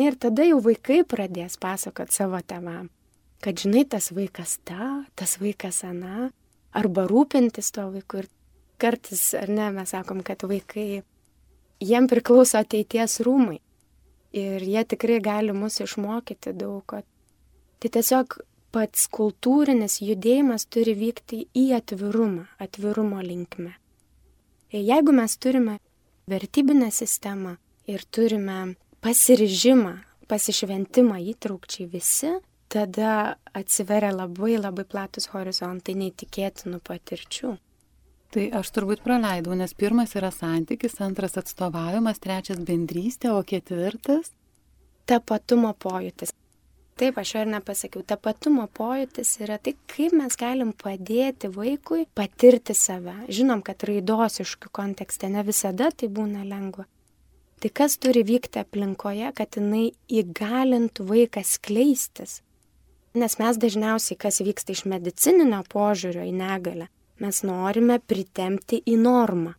Ir 0.00 0.16
tada 0.20 0.44
jau 0.48 0.58
vaikai 0.64 1.02
pradės 1.08 1.58
pasakot 1.60 2.12
savo 2.12 2.40
tevam, 2.42 2.88
kad 3.42 3.58
žinai, 3.58 3.84
tas 3.88 4.12
vaikas 4.14 4.58
ta, 4.64 5.02
tas 5.18 5.36
vaikas 5.42 5.82
ana, 5.88 6.30
arba 6.72 7.06
rūpintis 7.10 7.72
to 7.74 7.88
vaiku. 7.92 8.22
Ir 8.22 8.30
kartais, 8.82 9.32
ar 9.38 9.50
ne, 9.50 9.68
mes 9.74 9.92
sakom, 9.94 10.22
kad 10.26 10.44
vaikai, 10.46 11.02
jiem 11.82 12.08
priklauso 12.10 12.60
ateities 12.60 13.20
rūmai. 13.26 13.58
Ir 14.32 14.64
jie 14.64 14.82
tikrai 14.88 15.18
gali 15.20 15.52
mus 15.52 15.80
išmokyti 15.84 16.54
daug 16.56 16.80
ko. 16.88 17.02
Tai 17.82 17.90
tiesiog 17.92 18.38
pats 18.72 19.08
kultūrinis 19.12 19.98
judėjimas 20.00 20.64
turi 20.72 20.94
vykti 20.96 21.42
į 21.58 21.66
atvirumą, 21.76 22.46
atvirumo 22.62 23.20
linkme. 23.20 23.74
Jeigu 24.72 25.12
mes 25.12 25.34
turime 25.36 25.76
vertybinę 26.30 26.88
sistemą 26.94 27.58
ir 27.90 28.06
turime 28.08 28.72
pasiryžimą, 29.04 29.92
pasišventimą 30.30 31.18
įtraukčiai 31.34 31.90
visi, 31.92 32.32
tada 32.72 33.36
atsiveria 33.52 34.12
labai 34.14 34.56
labai 34.56 34.84
platus 34.88 35.28
horizontai 35.34 35.94
neįtikėtinų 36.00 36.80
patirčių. 36.88 37.56
Tai 38.32 38.44
aš 38.56 38.70
turbūt 38.72 39.02
praleidau, 39.04 39.52
nes 39.58 39.74
pirmas 39.76 40.14
yra 40.16 40.30
santykis, 40.32 40.96
antras 41.04 41.36
atstovavimas, 41.36 42.20
trečias 42.22 42.62
bendrystė, 42.64 43.28
o 43.36 43.42
ketvirtas 43.44 44.30
tapatumo 45.04 45.74
pojūtis. 45.76 46.32
Taip, 46.96 47.18
aš 47.18 47.34
ir 47.40 47.48
nepasakiau. 47.48 48.04
Tapatumo 48.06 48.66
pojūtis 48.76 49.34
yra 49.44 49.56
tai, 49.60 49.72
kaip 49.90 50.12
mes 50.16 50.36
galim 50.38 50.72
padėti 50.76 51.48
vaikui 51.52 52.04
patirti 52.16 52.76
save. 52.76 53.14
Žinom, 53.32 53.62
kad 53.64 53.84
raidosiškų 53.88 54.70
kontekste 54.76 55.28
ne 55.32 55.44
visada 55.44 55.90
tai 55.90 56.08
būna 56.12 56.44
lengva. 56.48 56.86
Tai 57.62 57.70
kas 57.70 57.96
turi 58.02 58.24
vykti 58.28 58.60
aplinkoje, 58.60 59.28
kad 59.38 59.56
jinai 59.56 59.90
įgalintų 60.20 61.06
vaiką 61.08 61.44
skleistis? 61.46 62.40
Nes 63.12 63.36
mes 63.36 63.58
dažniausiai, 63.60 64.16
kas 64.16 64.40
vyksta 64.40 64.72
iš 64.72 64.86
medicininio 64.88 65.60
požiūrio 65.68 66.24
į 66.24 66.32
negalę, 66.32 66.86
mes 67.20 67.42
norime 67.44 67.98
pritemti 68.00 68.80
į 68.88 68.96
normą. 69.02 69.52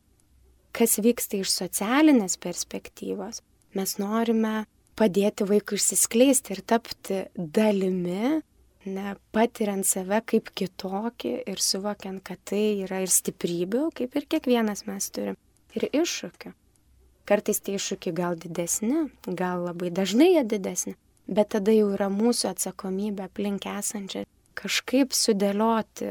Kas 0.74 0.98
vyksta 0.98 1.38
iš 1.38 1.52
socialinės 1.54 2.40
perspektyvos, 2.42 3.44
mes 3.78 3.94
norime 4.02 4.64
padėti 4.98 5.46
vaikui 5.46 5.78
išsiskleisti 5.78 6.56
ir 6.56 6.64
tapti 6.66 7.20
dalimi, 7.38 8.40
ne 8.90 9.14
patiriant 9.36 9.86
save 9.86 10.24
kaip 10.34 10.50
kitokį 10.58 11.36
ir 11.54 11.62
suvokiant, 11.62 12.24
kad 12.26 12.42
tai 12.50 12.82
yra 12.84 13.04
ir 13.06 13.14
stiprybių, 13.14 13.86
kaip 14.02 14.18
ir 14.18 14.28
kiekvienas 14.34 14.88
mes 14.90 15.10
turim, 15.14 15.38
ir 15.78 15.88
iššūkių. 15.94 16.54
Kartais 17.30 17.62
tie 17.64 17.78
iššūkiai 17.78 18.18
gal 18.18 18.36
didesni, 18.36 19.08
gal 19.30 19.64
labai 19.70 19.94
dažnai 19.94 20.34
jie 20.34 20.44
didesni, 20.58 20.98
bet 21.28 21.54
tada 21.56 21.74
jau 21.76 21.92
yra 21.96 22.10
mūsų 22.12 22.50
atsakomybė 22.54 23.28
aplink 23.28 23.68
esančią 23.70 24.26
kažkaip 24.58 25.16
sudėlioti, 25.18 26.10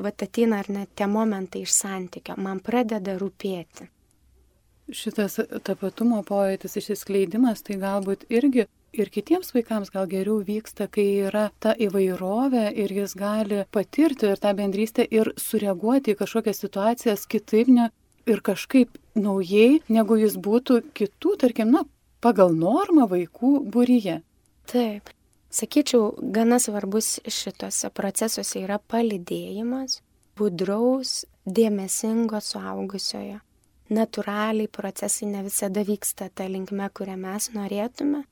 va 0.00 0.10
ateina 0.10 0.62
ar 0.62 0.70
net 0.72 0.94
tie 0.96 1.08
momentai 1.10 1.64
iš 1.64 1.74
santykio, 1.76 2.38
man 2.40 2.62
pradeda 2.64 3.18
rūpėti. 3.20 3.90
Šitas 4.94 5.38
tapatumo 5.64 6.20
pojūtis 6.28 6.76
išsiskleidimas 6.80 7.62
tai 7.64 7.78
galbūt 7.80 8.26
irgi 8.28 8.66
ir 8.94 9.10
kitiems 9.10 9.54
vaikams 9.54 9.90
gal 9.94 10.06
geriau 10.10 10.42
vyksta, 10.44 10.86
kai 10.92 11.06
yra 11.28 11.48
ta 11.62 11.72
įvairovė 11.72 12.66
ir 12.84 12.92
jis 12.92 13.14
gali 13.18 13.62
patirti 13.74 14.28
ir 14.30 14.42
tą 14.42 14.52
bendrystę 14.58 15.06
ir 15.08 15.32
sureaguoti 15.40 16.12
į 16.12 16.18
kažkokias 16.20 16.60
situacijas 16.62 17.24
kitaip 17.30 17.72
ne, 17.72 17.88
ir 18.26 18.44
kažkaip 18.44 18.98
naujai, 19.16 19.80
negu 19.88 20.18
jis 20.20 20.36
būtų 20.40 20.80
kitų, 20.96 21.34
tarkim, 21.42 21.72
na, 21.74 21.84
pagal 22.24 22.54
normą 22.56 23.06
vaikų 23.10 23.52
būryje. 23.74 24.20
Taip. 24.70 25.12
Sakyčiau, 25.54 26.14
gana 26.34 26.58
svarbus 26.58 27.18
šitose 27.30 27.92
procesuose 27.94 28.64
yra 28.64 28.80
palidėjimas 28.80 30.00
budraus, 30.38 31.22
dėmesingo 31.46 32.40
suaugusiojo. 32.42 33.38
Naturaliai 33.94 34.70
procesai 34.72 35.28
ne 35.30 35.44
visada 35.46 35.84
vyksta 35.86 36.30
tą 36.32 36.48
linkme, 36.50 36.88
kurią 36.96 37.18
mes 37.20 37.50
norėtume, 37.54 38.24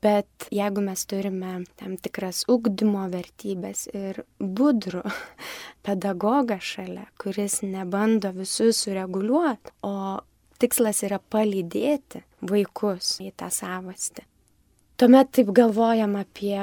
Bet 0.00 0.46
jeigu 0.48 0.80
mes 0.80 1.02
turime 1.04 1.50
tam 1.76 1.98
tikras 2.00 2.46
ugdymo 2.48 3.02
vertybės 3.12 3.84
ir 3.92 4.22
budrų 4.40 5.02
pedagogą 5.86 6.56
šalia, 6.56 7.04
kuris 7.20 7.58
nebando 7.66 8.30
visus 8.32 8.80
sureguliuoti, 8.86 9.74
o 9.84 10.22
tikslas 10.60 11.02
yra 11.06 11.18
palydėti 11.32 12.22
vaikus 12.46 13.16
į 13.24 13.32
tą 13.40 13.50
savastį, 13.52 14.24
tuomet 15.00 15.32
taip 15.36 15.52
galvojam 15.56 16.16
apie 16.20 16.56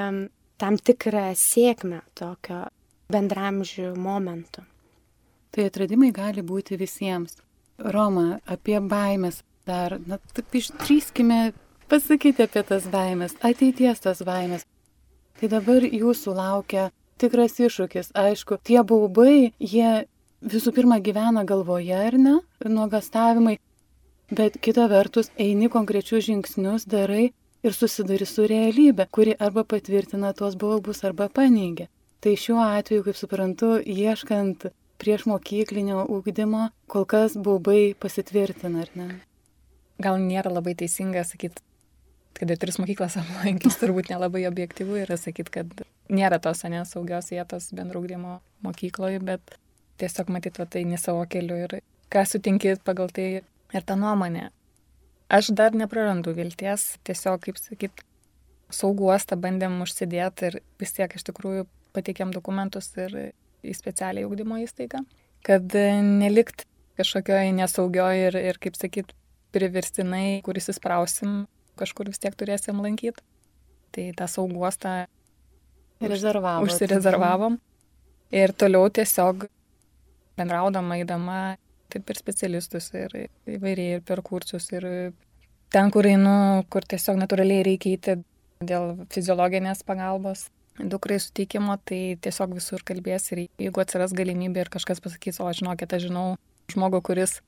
tam 0.57 0.77
tikrą 0.77 1.31
sėkmę 1.37 2.01
tokio 2.17 2.65
bendramžių 3.13 3.93
momentų. 3.97 4.63
Tai 5.53 5.67
atradimai 5.69 6.11
gali 6.13 6.43
būti 6.45 6.77
visiems. 6.79 7.37
Roma, 7.77 8.39
apie 8.49 8.79
baimės 8.81 9.43
dar, 9.67 9.99
na, 10.09 10.17
taip 10.33 10.55
ištryskime 10.57 11.53
pasakyti 11.91 12.47
apie 12.47 12.63
tas 12.65 12.87
baimės, 12.91 13.37
ateities 13.45 14.01
tas 14.03 14.23
baimės. 14.25 14.65
Tai 15.37 15.49
dabar 15.51 15.85
jūsų 15.85 16.33
laukia 16.33 16.89
tikras 17.21 17.59
iššūkis. 17.61 18.11
Aišku, 18.17 18.57
tie 18.65 18.81
baubai, 18.81 19.53
jie 19.61 20.07
visų 20.41 20.73
pirma 20.73 20.97
gyvena 21.03 21.45
galvoje, 21.47 21.95
ar 21.95 22.17
ne, 22.17 22.35
nuogastavimai, 22.65 23.57
bet 24.31 24.57
kita 24.61 24.87
vertus 24.91 25.31
eini 25.39 25.69
konkrečius 25.71 26.25
žingsnius, 26.27 26.87
darai 26.89 27.31
ir 27.63 27.75
susiduri 27.75 28.25
su 28.25 28.47
realybė, 28.47 29.07
kuri 29.11 29.35
arba 29.39 29.63
patvirtina 29.63 30.33
tuos 30.33 30.57
baubus, 30.59 31.03
arba 31.07 31.29
paneigia. 31.29 31.87
Tai 32.21 32.33
šiuo 32.33 32.59
atveju, 32.63 33.05
kaip 33.05 33.17
suprantu, 33.17 33.77
ieškant 33.81 34.67
prieš 34.97 35.27
mokyklinio 35.29 36.03
ūkdymo, 36.09 36.69
kol 36.89 37.05
kas 37.05 37.37
baubai 37.37 37.93
pasitvirtina, 37.99 38.85
ar 38.85 38.91
ne? 38.97 39.07
Gal 40.01 40.17
nėra 40.21 40.51
labai 40.53 40.73
teisinga 40.77 41.23
sakyti, 41.25 41.61
kad 42.37 42.49
ir 42.53 42.59
tris 42.61 42.79
mokyklas 42.81 43.19
aplankys, 43.21 43.77
turbūt 43.81 44.11
nelabai 44.13 44.45
objektyvu 44.49 45.03
yra 45.03 45.17
sakyti, 45.21 45.53
kad 45.59 45.85
nėra 46.09 46.41
tos 46.41 46.65
nesaugios 46.65 47.31
vietos 47.33 47.69
bendraugdymo 47.77 48.39
mokykloje, 48.65 49.21
bet 49.21 49.57
tiesiog 50.01 50.33
matyti, 50.33 50.61
va 50.61 50.69
tai 50.69 50.83
ne 50.89 50.97
savo 51.01 51.25
keliu 51.29 51.57
ir 51.65 51.79
ką 52.13 52.25
sutinkit 52.25 52.83
pagal 52.87 53.13
tai 53.13 53.27
ir 53.73 53.85
tą 53.87 53.97
nuomonę. 53.99 54.49
Aš 55.27 55.51
dar 55.51 55.75
neprarandu 55.75 56.31
vilties, 56.35 56.95
tiesiog, 57.07 57.41
kaip 57.43 57.59
sakyt, 57.59 58.03
sauguostą 58.71 59.35
bandėm 59.39 59.81
užsidėti 59.83 60.51
ir 60.51 60.59
vis 60.79 60.95
tiek 60.95 61.11
iš 61.11 61.25
tikrųjų 61.27 61.65
pateikėm 61.95 62.31
dokumentus 62.35 62.89
ir 62.99 63.15
į 63.63 63.75
specialią 63.75 64.27
ūkdymo 64.27 64.61
įstaigą, 64.63 65.03
kad 65.47 65.75
nelikt 65.75 66.65
kažkokioje 66.99 67.51
nesaugioje 67.57 68.29
ir, 68.29 68.39
ir, 68.53 68.59
kaip 68.61 68.79
sakyt, 68.79 69.11
priverstinai, 69.55 70.41
kuris 70.45 70.71
įsprausim 70.73 71.45
kažkur 71.79 72.09
vis 72.11 72.19
tiek 72.21 72.35
turėsim 72.37 72.79
lankyti. 72.83 73.23
Tai 73.95 74.09
tą 74.17 74.27
sauguostą 74.29 74.95
Rezervavom. 76.01 76.67
Užsirezervavom. 76.67 77.55
Ir 78.35 78.51
toliau 78.53 78.89
tiesiog 78.93 79.47
bendraudama, 80.37 80.99
įdama 81.01 81.39
ir 82.01 82.19
specialistus, 82.19 82.91
ir 82.93 83.15
įvairiai, 83.57 83.97
ir 83.97 84.03
per 84.05 84.21
kursus, 84.25 84.69
ir 84.73 84.85
ten, 85.73 85.91
kur 85.93 86.07
einu, 86.07 86.65
kur 86.73 86.85
tiesiog 86.85 87.19
natūraliai 87.23 87.65
reikia 87.65 87.95
įti 87.97 88.19
dėl 88.67 88.93
fiziologinės 89.13 89.83
pagalbos 89.87 90.47
dukrai 90.77 91.17
suteikimo, 91.21 91.77
tai 91.85 92.17
tiesiog 92.21 92.53
visur 92.57 92.83
kalbės 92.85 93.31
ir 93.33 93.47
jeigu 93.47 93.81
atsiras 93.81 94.13
galimybė 94.17 94.65
ir 94.65 94.71
kažkas 94.73 95.01
pasakys, 95.01 95.39
o 95.41 95.49
žinokit, 95.49 95.93
aš 95.93 96.07
žinau 96.09 96.27
žmogų, 96.73 97.01
kuris 97.09 97.39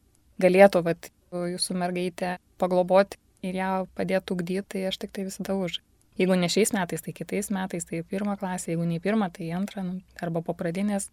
galėtų, 0.42 0.82
vat, 0.88 1.12
jūsų 1.32 1.78
mergaitę 1.78 2.38
pagloboti 2.62 3.20
ir 3.46 3.60
ją 3.60 3.70
padėtų 3.96 4.36
ugdyti, 4.36 4.66
tai 4.74 4.88
aš 4.90 5.00
tik 5.04 5.14
tai 5.16 5.28
visada 5.30 5.56
už. 5.56 5.80
Jeigu 6.20 6.36
ne 6.36 6.50
šiais 6.52 6.74
metais, 6.76 7.04
tai 7.06 7.14
kitais 7.16 7.48
metais, 7.54 7.86
tai 7.88 8.02
pirmą 8.04 8.36
klasę, 8.40 8.74
jeigu 8.74 8.88
ne 8.88 9.00
pirmą, 9.00 9.30
tai 9.32 9.52
antrą, 9.56 9.86
nu, 9.86 10.00
arba 10.20 10.42
po 10.44 10.56
pradinės. 10.58 11.08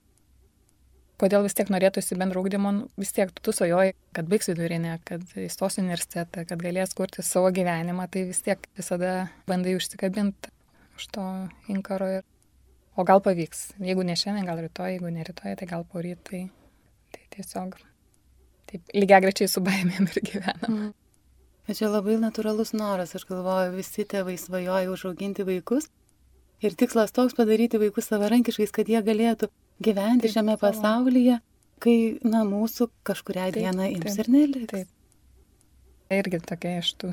Kodėl 1.17 1.47
vis 1.47 1.57
tiek 1.57 1.71
norėtųsi 1.73 2.17
bendro 2.21 2.43
ugdymo, 2.45 2.73
nu, 2.77 2.89
vis 3.01 3.15
tiek 3.17 3.31
tu 3.41 3.53
svajoji, 3.57 3.95
kad 4.17 4.27
baigs 4.29 4.51
vidurinę, 4.51 4.99
kad 5.09 5.23
įstos 5.41 5.79
universitetą, 5.81 6.45
kad 6.45 6.61
galės 6.61 6.93
kurti 6.97 7.25
savo 7.25 7.49
gyvenimą, 7.57 8.05
tai 8.13 8.27
vis 8.29 8.43
tiek 8.45 8.69
visada 8.77 9.31
bandai 9.49 9.79
užsikabinti 9.79 10.53
už 10.99 11.09
to 11.17 11.25
inkaro. 11.73 12.11
Ir... 12.19 12.29
O 12.97 13.05
gal 13.09 13.25
pavyks, 13.25 13.71
jeigu 13.81 14.05
ne 14.09 14.17
šiandien, 14.17 14.45
gal 14.49 14.61
rytoj, 14.61 14.95
jeigu 14.97 15.13
ne 15.13 15.25
rytoj, 15.25 15.57
tai 15.57 15.69
gal 15.69 15.89
po 15.89 16.05
rytai. 16.05 16.47
Tai 17.13 17.25
tiesiog 17.33 17.81
taip 18.69 18.97
lygiai 18.97 19.25
grečiai 19.25 19.49
su 19.49 19.63
baimėm 19.65 20.09
ir 20.13 20.23
gyvenam. 20.25 20.71
Mm. 20.71 20.95
Bet 21.67 21.81
čia 21.81 21.89
labai 21.91 22.17
natūralus 22.23 22.73
noras, 22.77 23.17
aš 23.19 23.25
galvoju, 23.29 23.73
visi 23.75 24.05
tėvai 24.07 24.37
svajoja 24.39 24.93
užauginti 24.93 25.47
vaikus. 25.49 25.89
Ir 26.65 26.77
tikslas 26.79 27.13
toks 27.13 27.37
padaryti 27.37 27.81
vaikus 27.81 28.09
savarankiškais, 28.09 28.73
kad 28.73 28.89
jie 28.89 29.01
galėtų 29.05 29.51
gyventi 29.83 30.27
taip, 30.27 30.35
šiame 30.37 30.57
pasaulyje, 30.61 31.39
kai, 31.83 31.97
na, 32.25 32.43
mūsų 32.49 32.89
kažkuria 33.07 33.49
taip, 33.51 33.61
diena 33.61 33.89
ims 33.93 34.07
taip, 34.07 34.23
ir 34.25 34.33
neliks. 34.33 34.73
Taip. 34.73 34.93
Irgi 36.17 36.41
tokia 36.47 36.77
iš 36.81 36.93
tų 37.01 37.13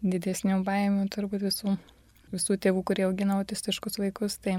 didesnių 0.00 0.60
baimių 0.64 1.06
turbūt 1.12 1.44
visų, 1.46 1.76
visų 2.32 2.58
tėvų, 2.64 2.84
kurie 2.88 3.06
augina 3.08 3.38
autistiškus 3.40 4.00
vaikus, 4.00 4.38
tai 4.42 4.58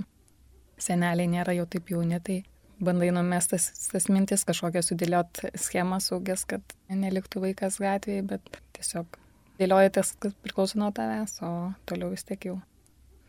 seneliai 0.82 1.30
nėra 1.30 1.56
jau 1.58 1.68
taip 1.70 1.90
jauni, 1.94 2.20
tai 2.22 2.42
bandai 2.82 3.12
numestas 3.14 3.70
tas 3.92 4.10
mintis 4.10 4.46
kažkokią 4.48 4.82
sudėliot 4.86 5.44
schemą 5.62 6.02
saugias, 6.02 6.46
kad 6.50 6.76
neliktų 6.90 7.46
vaikas 7.46 7.78
gatvėje, 7.82 8.26
bet 8.34 8.62
tiesiog 8.78 9.20
dėlioji 9.62 9.94
tas, 9.98 10.14
kas 10.18 10.36
priklauso 10.42 10.82
nuo 10.82 10.90
tavęs, 10.96 11.38
o 11.46 11.72
toliau 11.90 12.12
vis 12.14 12.26
tiek 12.26 12.50
jau 12.50 12.58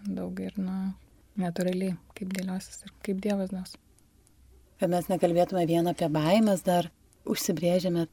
daug 0.09 0.41
ir 0.41 0.57
nu, 0.61 0.77
natūraliai, 1.41 1.97
kaip 2.17 2.33
dėliosis 2.37 2.87
ir 2.87 2.95
kaip 3.05 3.21
Dievas 3.25 3.53
duos. 3.53 3.77
Kad 4.81 4.91
mes 4.91 5.09
nekalbėtume 5.11 5.65
vien 5.69 5.89
apie 5.91 6.09
baimės, 6.13 6.65
dar 6.67 6.89
užsibrėžėme 7.29 8.07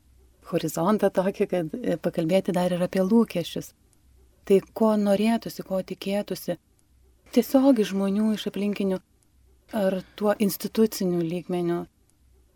horizontą 0.51 1.09
tokį, 1.13 1.47
kad 1.49 1.75
e, 1.77 1.97
pakalbėti 2.01 2.53
dar 2.55 2.73
ir 2.73 2.83
apie 2.85 3.03
lūkesčius. 3.05 3.73
Tai 4.49 4.59
ko 4.73 4.95
norėtųsi, 4.97 5.65
ko 5.65 5.81
tikėtųsi 5.85 6.57
tiesiog 7.35 7.81
iš 7.81 7.93
žmonių, 7.93 8.33
iš 8.35 8.47
aplinkinių 8.49 8.99
ar 9.77 9.99
tuo 10.17 10.33
instituciniu 10.41 11.21
lygmeniu, 11.21 11.83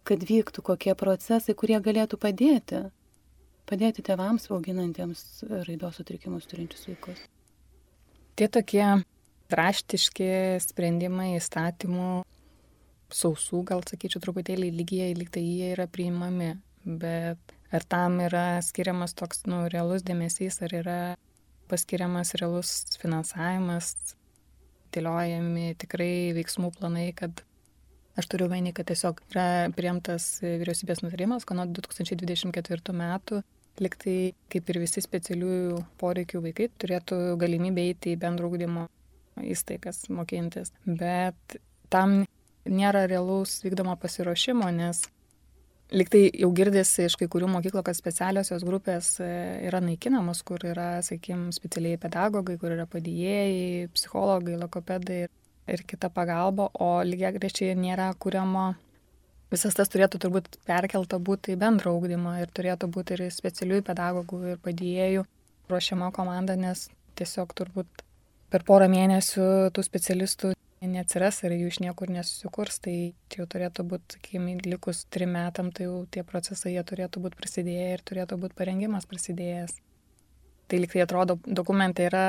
kad 0.07 0.23
vyktų 0.25 0.63
kokie 0.65 0.95
procesai, 0.97 1.53
kurie 1.55 1.77
galėtų 1.83 2.17
padėti, 2.19 2.81
padėti 3.69 4.03
tėvams 4.05 4.49
auginantiems 4.51 5.43
raidos 5.67 5.99
sutrikimus 5.99 6.49
turinčius 6.49 6.87
vaikus. 6.89 7.21
Tie 8.33 8.49
tokie 8.49 8.85
draštiški 9.53 10.31
sprendimai 10.63 11.35
įstatymų, 11.37 12.23
sausų, 13.13 13.63
gal 13.69 13.83
sakyčiau, 13.87 14.21
truputėlį 14.23 14.71
lygiai, 14.73 15.13
lyg 15.17 15.31
tai 15.33 15.43
jie 15.43 15.71
yra 15.75 15.87
priimami, 15.91 16.53
bet 16.83 17.55
ar 17.73 17.85
tam 17.89 18.19
yra 18.25 18.61
skiriamas 18.65 19.15
toks, 19.17 19.45
nu, 19.49 19.63
realus 19.73 20.05
dėmesys, 20.05 20.59
ar 20.65 20.75
yra 20.81 20.99
paskiriamas 21.71 22.35
realus 22.41 22.73
finansavimas, 23.01 23.93
dėliojami 24.93 25.73
tikrai 25.81 26.33
veiksmų 26.37 26.73
planai, 26.77 27.07
kad 27.17 27.41
aš 28.19 28.29
turiu 28.29 28.49
vainį, 28.51 28.75
kad 28.77 28.89
tiesiog 28.91 29.23
yra 29.31 29.47
priimtas 29.73 30.37
vyriausybės 30.43 31.01
nutarimas, 31.05 31.47
kad 31.49 31.57
nuo 31.57 31.65
2024 31.69 32.93
metų 32.99 33.41
liktai 33.81 34.17
kaip 34.53 34.69
ir 34.69 34.79
visi 34.83 35.01
specialiųjų 35.01 35.79
poreikių 36.01 36.43
vaikai 36.43 36.69
turėtų 36.77 37.19
galimybę 37.41 37.87
eiti 37.89 38.13
į 38.13 38.19
bendrų 38.21 38.51
ūkdymo 38.51 38.85
įstaigas 39.49 40.05
mokintis. 40.13 40.69
Bet 40.85 41.57
tam 41.93 42.21
nėra 42.69 43.05
realaus 43.09 43.59
vykdomo 43.63 43.95
pasiruošimo, 43.99 44.69
nes 44.75 45.03
liktai 45.93 46.23
jau 46.39 46.49
girdisi 46.55 47.07
iš 47.07 47.17
kai 47.19 47.27
kurių 47.31 47.49
mokyklų, 47.53 47.83
kad 47.85 47.97
specialiosios 47.97 48.63
grupės 48.65 49.13
e, 49.21 49.27
yra 49.67 49.81
naikinamos, 49.83 50.41
kur 50.47 50.63
yra, 50.65 51.03
sakykime, 51.05 51.51
specialiai 51.55 51.99
pedagogai, 52.01 52.57
kur 52.61 52.73
yra 52.75 52.87
padėjėjai, 52.89 53.89
psichologai, 53.93 54.57
lokopedai 54.61 55.19
ir, 55.27 55.33
ir 55.75 55.85
kita 55.89 56.09
pagalba, 56.13 56.69
o 56.73 56.95
lygiai 57.05 57.35
grečiai 57.37 57.77
nėra 57.77 58.09
kuriamo. 58.17 58.71
Visas 59.53 59.75
tas 59.77 59.91
turėtų 59.93 60.17
turbūt 60.23 60.57
perkelta 60.65 61.19
būti 61.21 61.53
į 61.53 61.59
bendrą 61.61 61.91
ūkdymą 61.93 62.39
ir 62.41 62.49
turėtų 62.49 62.89
būti 62.89 63.19
ir 63.19 63.27
specialiųjų 63.29 63.85
pedagogų 63.85 64.39
ir 64.55 64.63
padėjėjų 64.65 65.27
ruošiama 65.69 66.09
komanda, 66.15 66.55
nes 66.57 66.87
tiesiog 67.19 67.53
turbūt 67.53 68.01
per 68.49 68.65
porą 68.65 68.89
mėnesių 68.89 69.45
tų 69.73 69.85
specialistų 69.85 70.55
neatsiras 70.89 71.41
ir 71.43 71.55
jų 71.55 71.69
iš 71.71 71.79
niekur 71.83 72.11
nesusikurs, 72.13 72.79
tai 72.83 73.13
jau 73.33 73.45
turėtų 73.49 73.85
būti, 73.87 74.17
sakykime, 74.17 74.57
likus 74.67 75.03
trim 75.13 75.33
metam, 75.35 75.71
tai 75.75 75.87
jau 75.87 76.03
tie 76.11 76.23
procesai 76.27 76.75
jie 76.75 76.83
turėtų 76.89 77.23
būti 77.23 77.39
prasidėję 77.39 77.87
ir 77.93 78.03
turėtų 78.05 78.39
būti 78.41 78.57
parengimas 78.59 79.07
prasidėjęs. 79.09 79.77
Tai 80.67 80.79
liktai 80.79 81.03
atrodo, 81.03 81.37
dokumentai 81.45 82.07
yra 82.09 82.25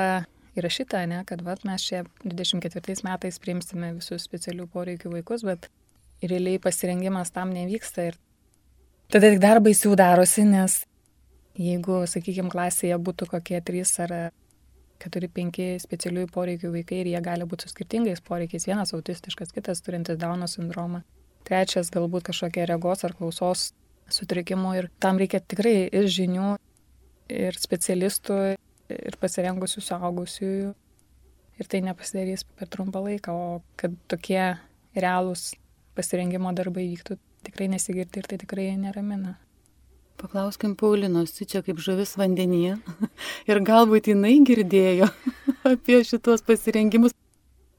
įrašyta, 0.55 1.03
ne, 1.09 1.23
kad 1.27 1.43
vat, 1.45 1.63
mes 1.67 1.83
čia 1.83 2.03
24 2.23 2.97
metais 3.07 3.39
priimsime 3.43 3.93
visus 3.97 4.27
specialių 4.27 4.67
poreikių 4.71 5.11
vaikus, 5.17 5.43
bet 5.47 5.69
realiai 6.23 6.61
pasirengimas 6.63 7.33
tam 7.35 7.51
nevyksta 7.55 8.09
ir 8.11 8.19
tada 9.11 9.31
tik 9.31 9.41
dar 9.43 9.61
baisiau 9.63 9.95
darosi, 9.99 10.45
nes 10.47 10.83
jeigu, 11.59 12.03
sakykime, 12.09 12.51
klasėje 12.51 12.97
būtų 12.99 13.29
kokie 13.31 13.61
trys 13.63 13.93
ar 14.03 14.15
keturi, 15.01 15.29
penki 15.31 15.75
specialiųjų 15.81 16.29
poreikių 16.33 16.71
vaikai 16.73 17.01
ir 17.01 17.11
jie 17.13 17.21
gali 17.23 17.47
būti 17.49 17.67
su 17.67 17.73
skirtingais 17.73 18.23
poreikiais. 18.25 18.67
Vienas 18.69 18.93
autistiškas, 18.95 19.53
kitas 19.55 19.83
turintis 19.85 20.19
Dauno 20.21 20.47
sindromą. 20.51 21.03
Trečias 21.45 21.91
galbūt 21.93 22.29
kažkokie 22.31 22.65
regos 22.69 23.05
ar 23.05 23.13
klausos 23.17 23.69
sutrikimų 24.11 24.71
ir 24.79 24.89
tam 25.01 25.19
reikia 25.21 25.41
tikrai 25.41 25.89
ir 25.89 26.09
žinių, 26.09 26.55
ir 27.33 27.57
specialistų, 27.59 28.39
ir 28.93 29.19
pasirengusių 29.21 29.83
suaugusiųjų. 29.85 30.73
Ir 31.55 31.69
tai 31.71 31.79
nepasidarys 31.85 32.43
per 32.57 32.67
trumpą 32.67 32.99
laiką, 33.05 33.31
o 33.31 33.61
kad 33.79 33.93
tokie 34.11 34.57
realūs 34.97 35.53
pasirengimo 35.95 36.51
darbai 36.55 36.89
vyktų, 36.89 37.15
tikrai 37.47 37.69
nesigirti 37.71 38.19
ir 38.19 38.27
tai 38.27 38.39
tikrai 38.41 38.73
neramina. 38.79 39.37
Paklauskim 40.21 40.75
Paulinos, 40.79 41.33
čia 41.35 41.61
kaip 41.65 41.79
žuvis 41.83 42.15
vandenyje. 42.19 42.77
Ir 43.49 43.61
galbūt 43.65 44.09
jinai 44.13 44.37
girdėjo 44.47 45.09
apie 45.73 46.01
šitos 46.07 46.45
pasirengimus. 46.47 47.15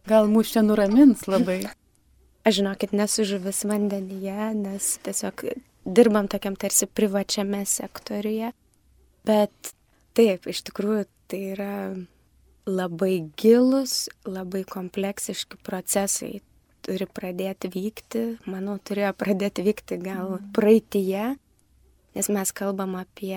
Gal 0.06 0.28
mus 0.30 0.52
čia 0.54 0.62
nuramins 0.62 1.24
labai. 1.26 1.64
Aš 2.46 2.60
žinokit, 2.60 2.92
nesu 2.94 3.24
žuvis 3.26 3.64
vandenyje, 3.66 4.52
nes 4.54 4.90
tiesiog 5.02 5.48
dirbam 5.86 6.28
tokiam 6.30 6.54
tarsi 6.54 6.86
privačiame 6.86 7.64
sektoriuje. 7.66 8.52
Bet 9.26 9.72
taip, 10.14 10.46
iš 10.46 10.62
tikrųjų 10.68 11.08
tai 11.26 11.40
yra 11.56 11.72
labai 12.66 13.24
gilus, 13.38 14.06
labai 14.26 14.62
kompleksiški 14.66 15.58
procesai 15.66 16.36
turi 16.86 17.06
pradėti 17.10 17.70
vykti, 17.72 18.22
manau, 18.50 18.76
turėjo 18.78 19.12
pradėti 19.18 19.64
vykti 19.66 19.98
gal 20.02 20.38
praeitie, 20.54 21.34
nes 22.16 22.28
mes 22.32 22.50
kalbam 22.56 22.94
apie 22.96 23.36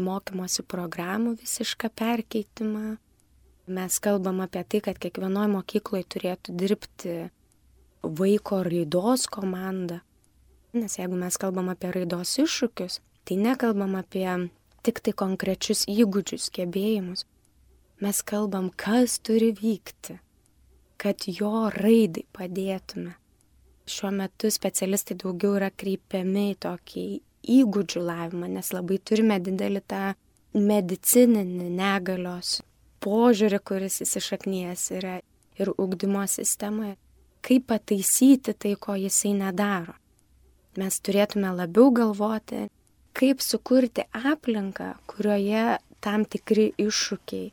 mokymosi 0.00 0.62
programų 0.64 1.34
visišką 1.42 1.90
perkeitimą. 1.92 2.96
Mes 3.68 3.98
kalbam 4.00 4.40
apie 4.40 4.62
tai, 4.64 4.80
kad 4.86 4.96
kiekvienoje 5.00 5.50
mokykloje 5.52 6.06
turėtų 6.14 6.54
dirbti 6.56 7.16
vaiko 8.00 8.62
raidos 8.64 9.26
komanda. 9.28 10.00
Nes 10.72 10.96
jeigu 10.96 11.18
mes 11.20 11.36
kalbam 11.40 11.68
apie 11.72 11.90
raidos 11.92 12.32
iššūkius, 12.40 13.02
tai 13.28 13.36
nekalbam 13.40 13.92
apie 14.00 14.26
tik 14.84 15.02
tai 15.04 15.12
konkrečius 15.16 15.84
įgūdžius, 15.88 16.48
gebėjimus. 16.56 17.26
Mes 18.00 18.22
kalbam, 18.24 18.70
kas 18.72 19.18
turi 19.20 19.52
vykti, 19.56 20.16
kad 20.96 21.28
jo 21.28 21.68
raidai 21.76 22.24
padėtume. 22.32 23.14
Šiuo 23.84 24.16
metu 24.16 24.48
specialistai 24.48 25.20
daugiau 25.20 25.58
yra 25.60 25.68
kreipiami 25.68 26.50
į 26.54 26.58
tokį 26.64 27.06
įgūdžių 27.44 28.02
lavimą, 28.04 28.48
nes 28.56 28.70
labai 28.74 28.98
turime 28.98 29.38
didelį 29.42 29.82
tą 29.90 30.04
medicininį 30.54 31.68
negalios 31.74 32.60
požiūrį, 33.04 33.60
kuris 33.60 34.00
įsišaknyjas 34.04 34.84
yra 34.96 35.18
ir 35.60 35.72
ugdymo 35.76 36.24
sistemoje. 36.30 36.96
Kaip 37.44 37.66
pataisyti 37.68 38.54
tai, 38.56 38.72
ko 38.80 38.96
jisai 38.96 39.34
nedaro. 39.36 39.98
Mes 40.80 40.96
turėtume 41.04 41.50
labiau 41.54 41.92
galvoti, 41.94 42.64
kaip 43.14 43.42
sukurti 43.44 44.06
aplinką, 44.10 44.94
kurioje 45.10 45.76
tam 46.02 46.24
tikri 46.24 46.72
iššūkiai 46.80 47.52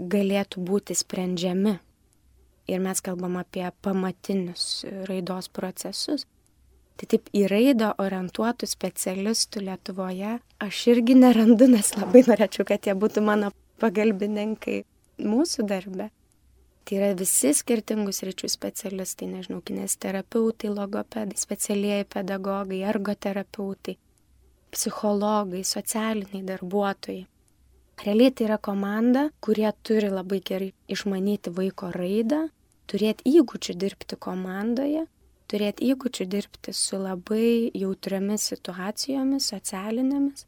galėtų 0.00 0.62
būti 0.64 0.96
sprendžiami. 0.96 1.78
Ir 2.70 2.82
mes 2.84 3.00
kalbam 3.02 3.40
apie 3.40 3.66
pamatinius 3.82 4.84
raidos 5.08 5.48
procesus, 5.48 6.26
Tai 7.00 7.06
taip 7.08 7.30
į 7.32 7.46
raidą 7.48 7.94
orientuotų 8.02 8.66
specialistų 8.68 9.62
Lietuvoje 9.64 10.34
aš 10.60 10.80
irgi 10.92 11.14
nerandu, 11.16 11.64
nes 11.72 11.94
labai 11.96 12.20
norėčiau, 12.26 12.66
kad 12.68 12.84
jie 12.84 12.92
būtų 12.92 13.22
mano 13.24 13.48
pagalbininkai 13.80 14.82
mūsų 15.24 15.64
darbe. 15.70 16.10
Tai 16.84 16.98
yra 16.98 17.14
visi 17.16 17.54
skirtingus 17.56 18.20
ryčių 18.26 18.50
specialistai, 18.52 19.30
nežinau, 19.32 19.62
kinesterapeutai, 19.64 20.68
logopedai, 20.74 21.38
specialieji 21.40 22.04
pedagogai, 22.12 22.82
ergoterapeutai, 22.92 23.94
psichologai, 24.74 25.62
socialiniai 25.64 26.42
darbuotojai. 26.50 27.22
Realiai 28.04 28.34
tai 28.36 28.48
yra 28.50 28.58
komanda, 28.60 29.22
kurie 29.40 29.72
turi 29.88 30.12
labai 30.12 30.42
gerai 30.44 30.68
išmanyti 30.92 31.52
vaiko 31.56 31.88
raidą, 31.96 32.42
turėti 32.92 33.32
įgūdžių 33.40 33.78
dirbti 33.86 34.20
komandoje 34.20 35.06
turėti 35.50 35.90
įgūdžių 35.92 36.26
dirbti 36.30 36.74
su 36.76 37.00
labai 37.00 37.70
jautriomis 37.74 38.46
situacijomis, 38.52 39.50
socialinėmis 39.52 40.46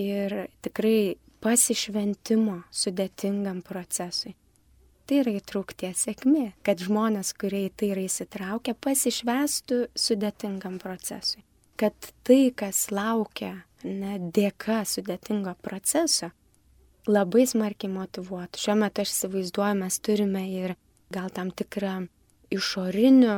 ir 0.00 0.36
tikrai 0.64 1.16
pasišventimo 1.40 2.60
sudėtingam 2.70 3.62
procesui. 3.64 4.34
Tai 5.08 5.22
yra 5.24 5.32
įtraukties 5.40 6.04
sėkmė, 6.06 6.52
kad 6.62 6.82
žmonės, 6.84 7.32
kurie 7.34 7.64
į 7.66 7.70
tai 7.74 7.88
yra 7.94 8.04
įsitraukę, 8.06 8.76
pasišvestų 8.78 9.80
sudėtingam 9.98 10.76
procesui. 10.78 11.42
Kad 11.80 11.96
tai, 12.22 12.52
kas 12.54 12.90
laukia 12.94 13.56
ne, 13.82 14.20
dėka 14.20 14.84
sudėtingo 14.86 15.56
proceso, 15.64 16.30
labai 17.10 17.46
smarkiai 17.48 17.90
motivuotų. 17.90 18.60
Šiuo 18.60 18.76
metu 18.84 19.02
aš 19.02 19.16
įsivaizduoju, 19.16 19.80
mes 19.80 19.98
turime 20.04 20.44
ir 20.52 20.76
gal 21.10 21.32
tam 21.34 21.50
tikrą 21.50 22.04
išorinių 22.54 23.36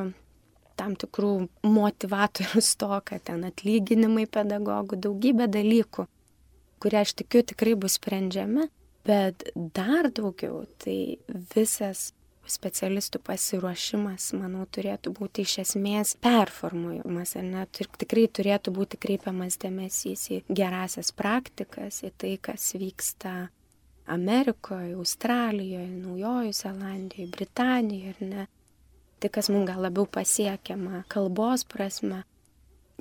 tam 0.78 0.96
tikrų 0.98 1.32
motivatorių 1.66 2.62
stoką, 2.72 3.20
ten 3.24 3.44
atlyginimai 3.48 4.26
pedagogų, 4.30 5.00
daugybė 5.08 5.50
dalykų, 5.52 6.06
kurie 6.82 7.02
aš 7.02 7.16
tikiu 7.22 7.44
tikrai 7.46 7.76
bus 7.78 7.98
sprendžiami, 8.00 8.68
bet 9.06 9.48
dar 9.54 10.10
daugiau 10.14 10.64
tai 10.82 11.18
visas 11.54 12.10
specialistų 12.48 13.20
pasiruošimas, 13.22 14.32
manau, 14.34 14.64
turėtų 14.66 15.12
būti 15.14 15.44
iš 15.46 15.58
esmės 15.62 16.16
performuojamas, 16.22 17.36
ar 17.38 17.46
ne, 17.46 17.66
tikrai 17.70 18.26
turėtų 18.26 18.74
būti 18.74 18.98
kreipiamas 19.02 19.58
dėmesys 19.62 20.26
į 20.34 20.40
gerasias 20.50 21.12
praktikas, 21.14 22.02
į 22.02 22.10
tai, 22.18 22.32
kas 22.42 22.72
vyksta 22.74 23.34
Amerikoje, 24.10 24.96
Australijoje, 24.98 25.86
Naujojoje 26.02 26.56
Zelandijoje, 26.58 27.30
Britanijoje, 27.36 28.14
ar 28.16 28.26
ne, 28.26 28.48
tai, 29.22 29.30
kas 29.32 29.48
mums 29.52 29.68
gal 29.70 29.82
labiau 29.86 30.06
pasiekiama 30.10 31.04
kalbos 31.12 31.64
prasme. 31.68 32.24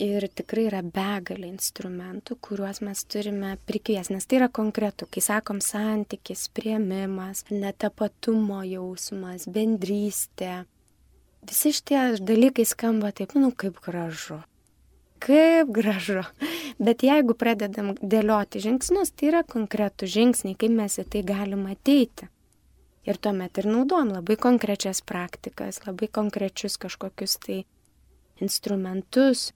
Ir 0.01 0.23
tikrai 0.33 0.63
yra 0.69 0.79
begalė 0.81 1.49
instrumentų, 1.51 2.37
kuriuos 2.41 2.79
mes 2.81 3.03
turime 3.11 3.57
prikvies, 3.69 4.09
nes 4.09 4.25
tai 4.25 4.39
yra 4.39 4.47
konkretu, 4.49 5.05
kai 5.05 5.21
sakom 5.21 5.59
santykis, 5.61 6.47
prieimimas, 6.55 7.43
netapatumo 7.51 8.63
jausmas, 8.65 9.45
bendrystė. 9.51 10.63
Visi 11.45 11.73
šitie 11.75 11.99
dalykai 12.21 12.65
skamba 12.69 13.11
taip, 13.11 13.35
nu, 13.35 13.51
kaip 13.51 13.81
gražu. 13.83 14.39
kaip 15.21 15.69
gražu. 15.69 16.23
Bet 16.81 17.03
jeigu 17.05 17.35
pradedam 17.37 17.93
dėlioti 18.01 18.61
žingsnius, 18.63 19.11
tai 19.13 19.29
yra 19.29 19.43
konkretų 19.45 20.09
žingsniai, 20.09 20.57
kaip 20.57 20.73
mes 20.73 20.97
į 20.97 21.05
tai 21.13 21.21
galim 21.27 21.67
ateiti. 21.69 22.29
Ir 23.07 23.17
tuomet 23.17 23.57
ir 23.57 23.65
naudojam 23.65 24.11
labai 24.13 24.37
konkrečias 24.37 25.01
praktikas, 25.01 25.81
labai 25.87 26.07
konkrečius 26.07 26.77
kažkokius 26.77 27.39
tai 27.41 27.63
instrumentus. 28.41 29.51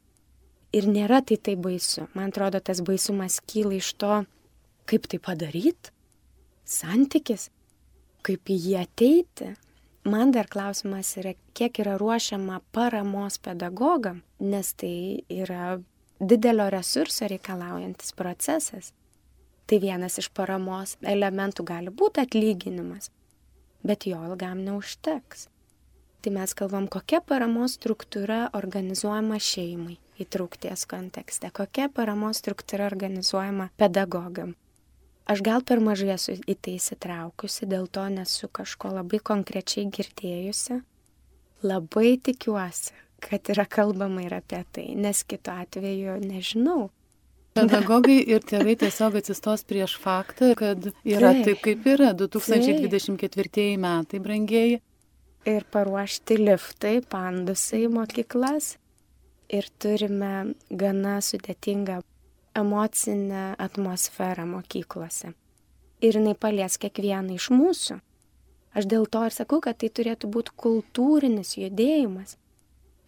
Ir 0.75 0.89
nėra 0.91 1.21
tai 1.21 1.37
tai 1.37 1.53
baisu. 1.55 2.07
Man 2.17 2.33
atrodo, 2.33 2.59
tas 2.59 2.81
baisumas 2.83 3.37
kyla 3.45 3.77
iš 3.77 3.93
to, 4.01 4.23
kaip 4.89 5.05
tai 5.07 5.19
padaryti, 5.23 5.93
santykis, 6.65 7.49
kaip 8.25 8.49
į 8.49 8.57
jį 8.65 8.75
ateiti. 8.81 9.53
Man 10.05 10.33
dar 10.33 10.49
klausimas 10.51 11.15
yra, 11.17 11.33
kiek 11.57 11.79
yra 11.81 11.95
ruošiama 11.97 12.59
paramos 12.75 13.39
pedagogam, 13.41 14.21
nes 14.41 14.73
tai 14.77 15.23
yra 15.33 15.79
didelio 16.19 16.67
resurso 16.69 17.29
reikalaujantis 17.29 18.13
procesas. 18.13 18.91
Tai 19.65 19.79
vienas 19.81 20.19
iš 20.21 20.29
paramos 20.29 20.93
elementų 21.01 21.65
gali 21.65 21.89
būti 21.89 22.21
atlyginimas, 22.21 23.09
bet 23.85 24.09
jo 24.09 24.19
ilgam 24.29 24.65
neužteks. 24.65 25.47
Tai 26.25 26.33
mes 26.33 26.57
kalbam, 26.57 26.89
kokia 26.89 27.21
paramos 27.21 27.77
struktūra 27.77 28.49
organizuojama 28.57 29.37
šeimai 29.37 29.99
įtraukties 30.19 30.87
kontekste, 30.89 31.53
kokia 31.53 31.87
paramos 31.93 32.41
struktūra 32.41 32.87
organizuojama 32.89 33.69
pedagogam, 33.77 34.55
Aš 35.25 35.41
gal 35.41 35.63
per 35.65 35.79
mažai 35.81 36.11
esu 36.13 36.35
į 36.37 36.53
tai 36.61 36.75
įsitraukusi, 36.77 37.65
dėl 37.65 37.87
to 37.89 38.03
nesu 38.13 38.45
kažko 38.45 38.91
labai 38.93 39.17
konkrečiai 39.25 39.87
girdėjusi. 39.89 40.83
Labai 41.65 42.11
tikiuosi, 42.21 42.93
kad 43.25 43.49
yra 43.49 43.65
kalbama 43.65 44.21
ir 44.21 44.35
apie 44.37 44.61
tai, 44.69 44.85
nes 44.93 45.23
kitu 45.25 45.49
atveju 45.49 46.19
nežinau. 46.21 46.91
Pedagogai 47.55 48.17
ir 48.19 48.43
tėvai 48.43 48.73
tiesiog 48.75 49.13
atsistos 49.21 49.61
prieš 49.63 49.93
faktą, 50.03 50.49
kad 50.59 50.89
yra 51.07 51.29
taip, 51.37 51.45
taip 51.45 51.61
kaip 51.63 51.85
yra 51.87 52.09
2024 52.17 53.47
taip. 53.47 53.79
metai, 53.79 54.19
brangieji. 54.19 54.81
Ir 55.47 55.63
paruošti 55.71 56.35
liftai, 56.41 56.97
pandusai 56.99 57.85
mokyklas. 57.93 58.73
Ir 59.55 59.69
turime 59.79 60.55
gana 60.67 61.19
sudėtingą 61.23 62.01
emocinę 62.59 63.45
atmosferą 63.61 64.47
mokyklose. 64.49 65.31
Ir 66.03 66.17
jinai 66.19 66.35
palies 66.35 66.75
kiekvieną 66.81 67.37
iš 67.37 67.51
mūsų. 67.55 68.01
Aš 68.75 68.89
dėl 68.91 69.07
to 69.07 69.21
ir 69.29 69.31
sakau, 69.31 69.61
kad 69.63 69.79
tai 69.79 69.87
turėtų 69.87 70.27
būti 70.33 70.57
kultūrinis 70.59 71.55
judėjimas. 71.61 72.35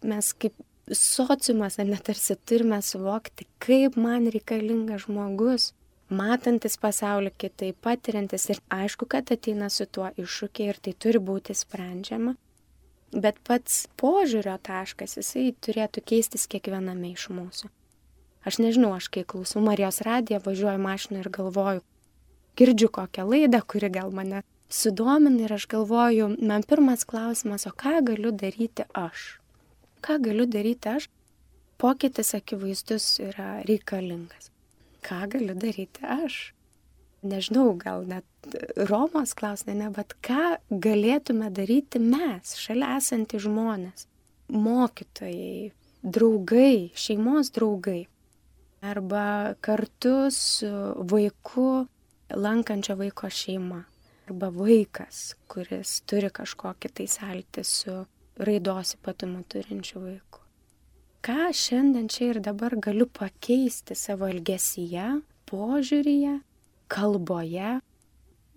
Mes 0.08 0.32
kaip 0.32 0.54
sociumas, 0.92 1.78
ar 1.78 1.88
net 1.88 2.04
tarsi 2.08 2.36
turime 2.48 2.80
suvokti, 2.82 3.46
kaip 3.62 3.96
man 4.00 4.28
reikalingas 4.32 5.06
žmogus, 5.06 5.72
matantis 6.08 6.78
pasaulį 6.80 7.32
kitaip, 7.36 7.76
patiriantis 7.84 8.48
ir 8.52 8.60
aišku, 8.72 9.08
kad 9.08 9.32
ateina 9.34 9.68
su 9.70 9.86
tuo 9.86 10.08
iššūkiai 10.16 10.72
ir 10.72 10.80
tai 10.82 10.94
turi 10.94 11.20
būti 11.20 11.56
sprendžiama. 11.56 12.34
Bet 13.12 13.40
pats 13.44 13.86
požiūrio 14.00 14.58
taškas, 14.64 15.16
jisai 15.16 15.50
turėtų 15.64 16.04
keistis 16.04 16.44
kiekviename 16.50 17.14
iš 17.14 17.28
mūsų. 17.32 17.70
Aš 18.48 18.60
nežinau, 18.62 18.92
aš 18.96 19.08
kai 19.12 19.24
klausau 19.28 19.62
Marijos 19.64 20.02
radiją, 20.04 20.40
važiuoju 20.44 20.80
mašiną 20.80 21.24
ir 21.24 21.30
galvoju, 21.32 21.82
girdžiu 22.56 22.88
kokią 22.92 23.24
laidą, 23.28 23.60
kuri 23.64 23.90
gal 23.92 24.12
mane 24.14 24.44
sudomina 24.68 25.44
ir 25.44 25.52
aš 25.56 25.66
galvoju, 25.68 26.30
man 26.44 26.64
pirmas 26.68 27.04
klausimas, 27.08 27.66
o 27.66 27.72
ką 27.72 27.98
galiu 28.04 28.32
daryti 28.32 28.84
aš? 28.92 29.38
Ką 30.04 30.18
galiu 30.22 30.46
daryti 30.46 30.92
aš? 30.96 31.08
Pokytis 31.78 32.34
akivaizdus 32.34 33.06
yra 33.22 33.62
reikalingas. 33.68 34.50
Ką 35.06 35.24
galiu 35.34 35.54
daryti 35.58 36.02
aš? 36.02 36.38
Nežinau, 37.28 37.72
gal 37.78 38.04
net 38.06 38.26
Romos 38.88 39.34
klausė, 39.38 39.74
ne, 39.74 39.88
bet 39.90 40.14
ką 40.22 40.58
galėtume 40.70 41.50
daryti 41.50 41.98
mes, 42.02 42.54
šalia 42.60 42.92
esantys 43.00 43.42
žmonės, 43.42 44.06
mokytojai, 44.54 45.72
draugai, 46.02 46.92
šeimos 46.94 47.50
draugai 47.54 48.04
arba 48.86 49.54
kartu 49.60 50.30
su 50.30 50.70
vaiku 51.10 51.86
lankančio 52.30 52.94
vaiko 52.96 53.30
šeima 53.30 53.82
arba 54.28 54.50
vaikas, 54.52 55.34
kuris 55.48 56.02
turi 56.06 56.30
kažkokį 56.30 56.90
tai 56.94 57.06
sąlytį 57.10 57.64
su 57.64 57.96
raidos 58.38 58.94
ypatumų 58.98 59.44
turinčiu 59.52 60.02
vaiku. 60.02 60.44
Ką 61.24 61.50
šiandien 61.54 62.06
čia 62.12 62.30
ir 62.32 62.40
dabar 62.44 62.76
galiu 62.78 63.08
pakeisti 63.10 63.96
savo 63.98 64.28
elgesyje, 64.30 65.18
požiūryje, 65.50 66.38
kalboje, 66.88 67.78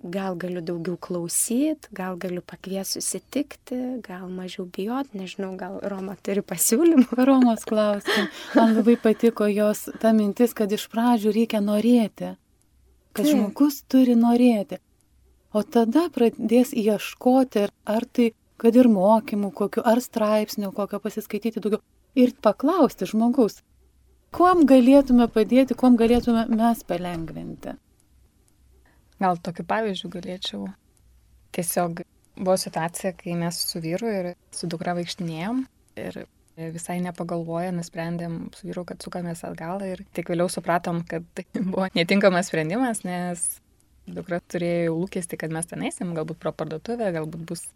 gal 0.02 0.36
galiu 0.36 0.62
daugiau 0.66 0.98
klausyti, 0.98 1.90
gal 1.94 2.18
galiu 2.22 2.42
pakviesti 2.46 3.00
susitikti, 3.00 3.80
gal 4.06 4.30
mažiau 4.30 4.66
bijot, 4.66 5.12
nežinau, 5.18 5.54
gal 5.58 5.80
Roma 5.84 6.16
turi 6.24 6.42
pasiūlymų. 6.46 7.10
Romos 7.30 7.66
klausim. 7.70 8.30
Man 8.58 8.76
labai 8.78 8.98
patiko 9.02 9.50
jos 9.52 9.88
ta 10.02 10.14
mintis, 10.18 10.56
kad 10.58 10.72
iš 10.72 10.88
pradžių 10.94 11.36
reikia 11.38 11.62
norėti, 11.66 12.34
kad 13.14 13.26
Taip. 13.26 13.34
žmogus 13.34 13.82
turi 13.90 14.18
norėti. 14.18 14.82
O 15.52 15.66
tada 15.68 16.08
pradės 16.14 16.72
ieškoti, 16.72 17.68
ar 17.86 18.06
tai, 18.08 18.32
kad 18.62 18.78
ir 18.78 18.90
mokymų 18.92 19.52
kokiu, 19.58 19.84
ar 19.88 20.02
straipsnių 20.04 20.72
kokio 20.78 21.02
pasiskaityti 21.04 21.64
daugiau. 21.64 21.82
Ir 22.20 22.34
paklausti 22.44 23.08
žmogaus, 23.08 23.62
kuom 24.36 24.66
galėtume 24.68 25.30
padėti, 25.32 25.78
kuom 25.80 25.96
galėtume 26.00 26.44
mes 26.52 26.84
palengvinti. 26.88 27.78
Gal 29.22 29.40
tokiu 29.46 29.64
pavyzdžiu 29.70 30.12
galėčiau. 30.12 30.68
Tiesiog 31.56 32.04
buvo 32.36 32.58
situacija, 32.60 33.14
kai 33.16 33.38
mes 33.40 33.58
su 33.70 33.82
vyru 33.84 34.12
ir 34.12 34.30
su 34.56 34.68
dukra 34.72 34.96
vaikštinėjom 34.98 35.66
ir 36.02 36.24
visai 36.72 37.00
nepagalvoję 37.04 37.72
nusprendėm 37.76 38.38
su 38.56 38.68
vyru, 38.68 38.86
kad 38.88 39.04
sukamės 39.04 39.44
atgal 39.48 39.82
ir 39.88 40.04
tik 40.16 40.32
vėliau 40.32 40.52
supratom, 40.52 41.04
kad 41.08 41.26
tai 41.38 41.46
buvo 41.72 41.88
netinkamas 41.96 42.52
sprendimas, 42.52 43.06
nes 43.08 43.46
dukra 44.12 44.42
turėjo 44.52 44.98
lūkesti, 44.98 45.40
kad 45.40 45.54
mes 45.54 45.70
ten 45.70 45.86
eisim, 45.88 46.16
galbūt 46.18 46.42
pro 46.42 46.54
parduotuvę, 46.56 47.12
galbūt 47.16 47.46
bus 47.48 47.68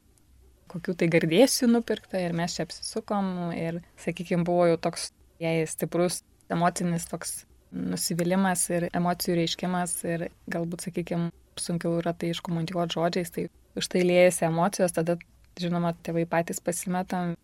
kokių 0.71 0.95
tai 0.99 1.09
gardėsių 1.13 1.69
nupirkta 1.71 2.21
ir 2.21 2.35
mes 2.37 2.55
čia 2.57 2.65
apsisukom 2.65 3.51
ir, 3.57 3.81
sakykime, 4.01 4.45
buvo 4.47 4.69
jau 4.71 4.79
toks 4.87 5.11
jai 5.41 5.59
stiprus 5.69 6.21
emocinis 6.51 7.07
toks 7.09 7.43
nusivylimas 7.75 8.67
ir 8.71 8.87
emocijų 8.95 9.39
reiškimas 9.41 9.97
ir 10.07 10.27
galbūt, 10.51 10.87
sakykime, 10.87 11.31
sunkiau 11.59 11.99
yra 11.99 12.13
tai 12.15 12.31
iškomunikuoti 12.33 12.95
žodžiais, 12.95 13.31
tai 13.35 13.47
už 13.75 13.89
tai 13.91 14.03
liejasi 14.05 14.47
emocijos, 14.47 14.93
tada, 14.95 15.17
žinoma, 15.59 15.93
tėvai 16.05 16.25
patys 16.29 16.61
pasimetam, 16.63 17.35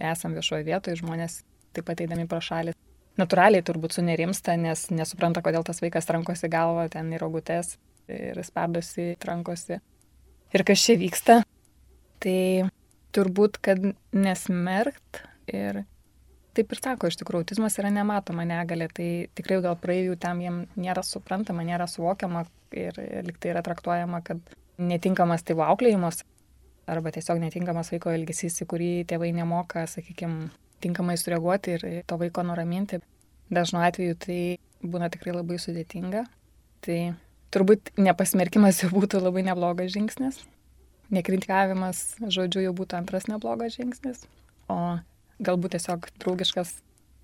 esam 0.00 0.36
viešoje 0.36 0.64
vietoje, 0.68 1.00
žmonės 1.02 1.42
taip 1.76 1.88
pat 1.88 2.00
eidami 2.04 2.28
pro 2.30 2.40
šalį. 2.44 2.74
Naturaliai 3.18 3.64
turbūt 3.66 3.96
sunerimsta, 3.98 4.54
nes 4.60 4.86
nesupranta, 4.94 5.42
kodėl 5.44 5.66
tas 5.66 5.82
vaikas 5.82 6.06
trankosi 6.06 6.48
galvą 6.52 6.86
ten 6.92 7.10
į 7.12 7.20
rogutes 7.20 7.74
ir 8.08 8.38
spardosi, 8.46 9.16
trankosi. 9.20 9.80
Ir 10.54 10.64
kas 10.64 10.84
čia 10.86 10.96
vyksta, 11.00 11.42
tai 12.22 12.68
turbūt, 13.16 13.60
kad 13.64 13.82
nesmerkt 14.12 15.22
ir 15.50 15.84
taip 16.58 16.72
ir 16.74 16.80
sako, 16.82 17.10
iš 17.10 17.18
tikrųjų, 17.20 17.46
autizmas 17.46 17.78
yra 17.78 17.90
nematoma 17.94 18.44
negalė, 18.48 18.88
tai 18.94 19.08
tikrai 19.38 19.60
gal 19.62 19.76
praeivių 19.78 20.16
tam 20.20 20.40
jiem 20.42 20.64
nėra 20.80 21.04
suprantama, 21.06 21.62
nėra 21.66 21.86
suvokiama 21.90 22.44
ir 22.74 22.98
liktai 23.26 23.52
yra 23.52 23.62
traktuojama, 23.66 24.20
kad 24.26 24.42
netinkamas 24.78 25.46
tėvų 25.46 25.64
auklėjimas 25.68 26.24
arba 26.88 27.12
tiesiog 27.14 27.38
netinkamas 27.42 27.92
vaiko 27.92 28.10
elgesys, 28.14 28.58
į 28.64 28.68
kurį 28.70 28.90
tėvai 29.10 29.30
nemoka, 29.36 29.84
sakykime, 29.90 30.48
tinkamai 30.82 31.18
sureaguoti 31.20 31.76
ir 31.76 31.86
to 32.08 32.18
vaiko 32.20 32.44
nuraminti. 32.46 33.00
Dažnu 33.52 33.82
atveju 33.84 34.16
tai 34.24 34.40
būna 34.82 35.10
tikrai 35.12 35.36
labai 35.36 35.58
sudėtinga. 35.60 36.24
Tai 36.84 36.98
turbūt 37.54 37.92
nepasmerkimas 38.00 38.82
jau 38.84 38.92
būtų 38.98 39.22
labai 39.24 39.44
neblogas 39.46 39.92
žingsnis. 39.94 40.40
Nekritikavimas, 41.14 42.18
žodžiu, 42.20 42.66
jau 42.66 42.74
būtų 42.76 42.98
antras 42.98 43.28
neblogas 43.30 43.78
žingsnis. 43.78 44.26
O 44.68 44.98
galbūt 45.40 45.76
tiesiog 45.76 46.10
draugiškas 46.20 46.74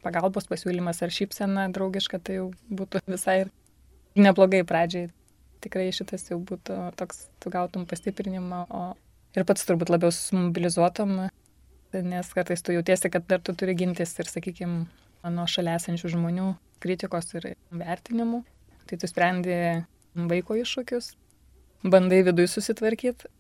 pagalbos 0.04 0.48
pasiūlymas 0.48 1.02
ar 1.04 1.12
šypsena 1.12 1.66
draugiška, 1.74 2.20
tai 2.24 2.38
jau 2.38 2.48
būtų 2.72 3.02
visai 3.08 3.44
neblogai 4.16 4.62
pradžiai. 4.68 5.10
Tikrai 5.64 5.88
šitas 5.96 6.28
jau 6.28 6.38
būtų 6.40 6.76
toks, 7.00 7.26
tu 7.40 7.52
gautum 7.52 7.86
pastiprinimą, 7.88 8.64
o 8.68 8.82
ir 9.36 9.46
pats 9.48 9.64
turbūt 9.68 9.92
labiau 9.92 10.12
sumobilizuotum, 10.12 11.14
nes 11.94 12.32
kartais 12.36 12.64
tu 12.64 12.74
jautiesi, 12.74 13.10
kad 13.12 13.26
dar 13.28 13.40
tu 13.44 13.54
turi 13.56 13.76
gintis 13.78 14.12
ir, 14.20 14.28
sakykime, 14.28 14.84
nuo 15.32 15.46
šalia 15.48 15.78
esančių 15.78 16.12
žmonių 16.16 16.50
kritikos 16.84 17.32
ir 17.36 17.54
vertinimų. 17.72 18.42
Tai 18.84 18.98
tu 19.00 19.08
sprendi 19.08 19.54
vaiko 20.14 20.58
iššūkius, 20.60 21.14
bandai 21.88 22.20
viduje 22.26 22.50
susitvarkyti 22.52 23.30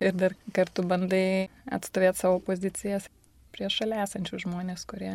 ir 0.00 0.14
dar 0.18 0.34
kartu 0.54 0.84
bandai 0.86 1.48
atstovėti 1.70 2.22
savo 2.22 2.40
pozicijas 2.44 3.08
prieš 3.54 3.80
šalia 3.82 4.04
esančių 4.04 4.42
žmonės, 4.44 4.84
kurie 4.88 5.12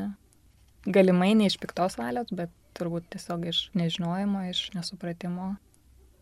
galimai 0.86 1.34
ne 1.40 1.48
iš 1.48 1.60
piktos 1.62 1.98
valios, 2.00 2.32
bet 2.32 2.52
turbūt 2.78 3.08
tiesiog 3.14 3.46
iš 3.52 3.66
nežinojimo, 3.78 4.48
iš 4.50 4.66
nesupratimo 4.76 5.56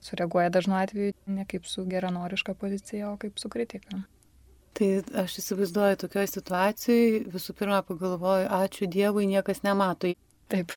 sureaguoja 0.01 0.49
dažnu 0.49 0.75
atveju 0.75 1.13
ne 1.25 1.45
kaip 1.45 1.65
su 1.65 1.85
geranoriška 1.85 2.53
pozicija, 2.53 3.11
o 3.11 3.17
kaip 3.17 3.39
su 3.39 3.49
kritika. 3.49 4.01
Tai 4.73 4.89
aš 5.23 5.37
įsivaizduoju 5.41 5.99
tokioje 6.03 6.29
situacijoje, 6.31 7.25
visų 7.33 7.55
pirma 7.59 7.81
pagalvoju, 7.85 8.47
ačiū 8.55 8.87
Dievui, 8.89 9.27
niekas 9.27 9.63
nemato. 9.65 10.13
Taip. 10.51 10.71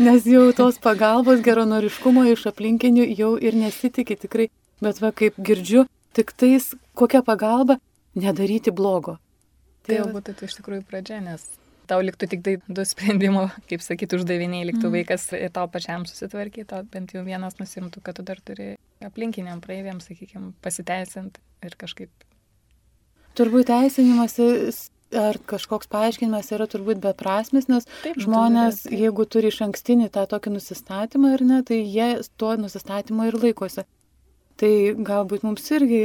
Nes 0.00 0.26
jau 0.28 0.44
tos 0.56 0.78
pagalbos 0.82 1.40
geranoriškumo 1.44 2.24
iš 2.32 2.46
aplinkinių 2.52 3.06
jau 3.18 3.32
ir 3.40 3.56
nesitikė 3.56 4.16
tikrai, 4.24 4.48
bet 4.84 5.00
va 5.02 5.12
kaip 5.16 5.40
girdžiu, 5.48 5.86
tik 6.16 6.34
tais 6.38 6.72
kokia 6.98 7.22
pagalba 7.26 7.78
nedaryti 8.18 8.74
blogo. 8.74 9.18
Tai 9.86 9.98
jau 9.98 10.06
būtų 10.14 10.36
tai 10.38 10.48
iš 10.48 10.60
tikrųjų 10.60 10.84
pradžia, 10.86 11.18
nes 11.24 11.44
tau 11.90 12.00
liktų 12.04 12.28
tik 12.32 12.42
tai 12.46 12.56
du 12.68 12.84
sprendimo, 12.86 13.48
kaip 13.70 13.82
sakyti, 13.84 14.16
uždaviniai, 14.18 14.66
liktų 14.70 14.86
mm. 14.86 14.94
vaikas 14.96 15.26
ir 15.36 15.50
tau 15.54 15.66
pačiam 15.70 16.06
susitvarkyti, 16.08 16.70
o 16.76 16.82
bent 16.92 17.14
jau 17.16 17.24
vienas 17.26 17.58
nusimtų, 17.60 18.02
kad 18.06 18.18
tu 18.18 18.26
dar 18.26 18.40
turi 18.44 18.74
aplinkiniam 19.04 19.60
praeiviam, 19.64 20.00
sakykime, 20.04 20.52
pasiteisint 20.64 21.40
ir 21.66 21.76
kažkaip. 21.80 22.12
Turbūt 23.38 23.70
teisinimas 23.72 24.38
ar 25.16 25.36
kažkoks 25.48 25.90
paaiškinimas 25.92 26.52
yra 26.56 26.68
turbūt 26.70 27.00
beprasmis, 27.02 27.68
nes 27.68 27.88
taip, 28.04 28.20
žmonės, 28.22 28.84
taip. 28.86 28.96
jeigu 29.02 29.26
turi 29.28 29.50
iš 29.52 29.62
ankstinį 29.66 30.08
tą 30.14 30.24
tokį 30.30 30.54
nusistatymą 30.54 31.34
ar 31.36 31.44
ne, 31.48 31.60
tai 31.68 31.82
jie 31.82 32.14
tuo 32.40 32.54
nusistatymu 32.60 33.28
ir 33.28 33.36
laikosi. 33.42 33.84
Tai 34.62 34.74
galbūt 35.02 35.42
mums 35.42 35.64
irgi 35.74 36.02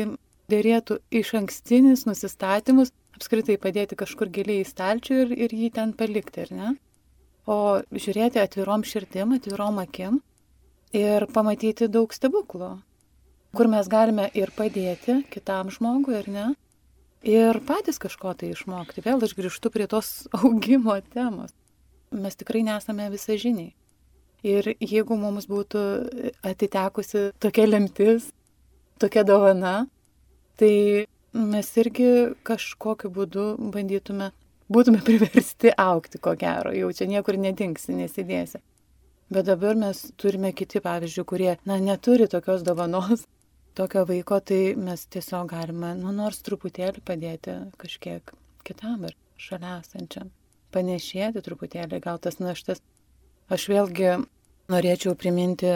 dėrėtų 0.50 0.98
iš 1.14 1.36
ankstinis 1.38 2.08
nusistatymus 2.08 2.90
apskritai 3.14 3.58
padėti 3.62 3.98
kažkur 4.00 4.32
giliai 4.34 4.64
į 4.64 4.70
stalčių 4.70 5.18
ir, 5.24 5.34
ir 5.46 5.54
jį 5.54 5.70
ten 5.76 5.94
palikti, 5.98 6.46
ar 6.48 6.54
ne? 6.58 6.72
O 7.46 7.58
žiūrėti 7.94 8.42
atvirom 8.42 8.82
širdim, 8.82 9.36
atvirom 9.38 9.78
akim 9.84 10.22
ir 10.96 11.28
pamatyti 11.34 11.88
daug 11.92 12.14
stebuklų, 12.14 12.72
kur 13.54 13.70
mes 13.72 13.90
galime 13.94 14.28
ir 14.34 14.50
padėti 14.58 15.22
kitam 15.34 15.70
žmogui, 15.74 16.18
ar 16.18 16.32
ne? 16.32 16.48
Ir 17.28 17.62
patys 17.68 18.02
kažko 18.02 18.34
tai 18.38 18.52
išmokti. 18.54 19.04
Vėl 19.06 19.22
aš 19.22 19.34
grįžtu 19.38 19.70
prie 19.74 19.86
tos 19.90 20.26
augimo 20.42 20.98
temos. 21.14 21.54
Mes 22.10 22.40
tikrai 22.40 22.64
nesame 22.66 23.10
visažiniai. 23.14 23.74
Ir 24.48 24.70
jeigu 24.78 25.18
mums 25.18 25.48
būtų 25.50 25.82
atitekusi 26.46 27.32
tokia 27.42 27.66
lemtis, 27.68 28.30
tokia 29.00 29.24
dovana, 29.28 29.76
tai 30.58 31.06
mes 31.38 31.70
irgi 31.78 32.10
kažkokiu 32.48 33.12
būdu 33.14 33.46
bandytume, 33.74 34.32
būtume 34.74 35.04
priversti 35.06 35.72
aukti, 35.78 36.20
ko 36.22 36.34
gero, 36.40 36.74
jau 36.76 36.92
čia 36.96 37.08
niekur 37.10 37.38
nedingsi, 37.40 37.96
nesidėsi. 37.98 38.62
Bet 39.34 39.48
dabar 39.50 39.76
mes 39.76 40.06
turime 40.16 40.54
kiti 40.56 40.80
pavyzdžių, 40.84 41.24
kurie, 41.28 41.52
na, 41.68 41.78
neturi 41.84 42.30
tokios 42.32 42.64
dovanos, 42.64 43.26
tokio 43.80 44.06
vaiko, 44.08 44.40
tai 44.40 44.74
mes 44.80 45.06
tiesiog 45.14 45.52
galime, 45.52 45.94
nu, 46.00 46.14
nors 46.16 46.40
truputėlį 46.48 47.04
padėti 47.06 47.58
kažkiek 47.82 48.34
kitam 48.68 49.04
ir 49.08 49.18
šalia 49.38 49.78
esančiam. 49.82 50.32
Panešėti 50.76 51.44
truputėlį, 51.44 52.00
gal 52.04 52.20
tas 52.24 52.40
naštas. 52.40 52.82
Aš 53.52 53.70
vėlgi 53.72 54.18
Norėčiau 54.68 55.14
priminti 55.16 55.70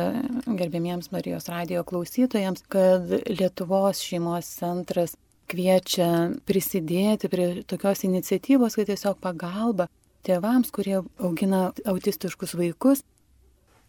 gerbėmiems 0.59 1.13
Marijos 1.13 1.45
radio 1.47 1.79
klausytojams, 1.87 2.65
kad 2.67 3.07
Lietuvos 3.31 4.01
šeimos 4.03 4.49
centras 4.51 5.13
kviečia 5.47 6.07
prisidėti 6.43 7.29
prie 7.31 7.45
tokios 7.63 8.03
iniciatyvos, 8.03 8.75
kad 8.75 8.89
tiesiog 8.89 9.21
pagalba 9.23 9.87
tėvams, 10.27 10.73
kurie 10.75 10.97
augina 11.23 11.69
autistiškus 11.87 12.57
vaikus, 12.59 13.05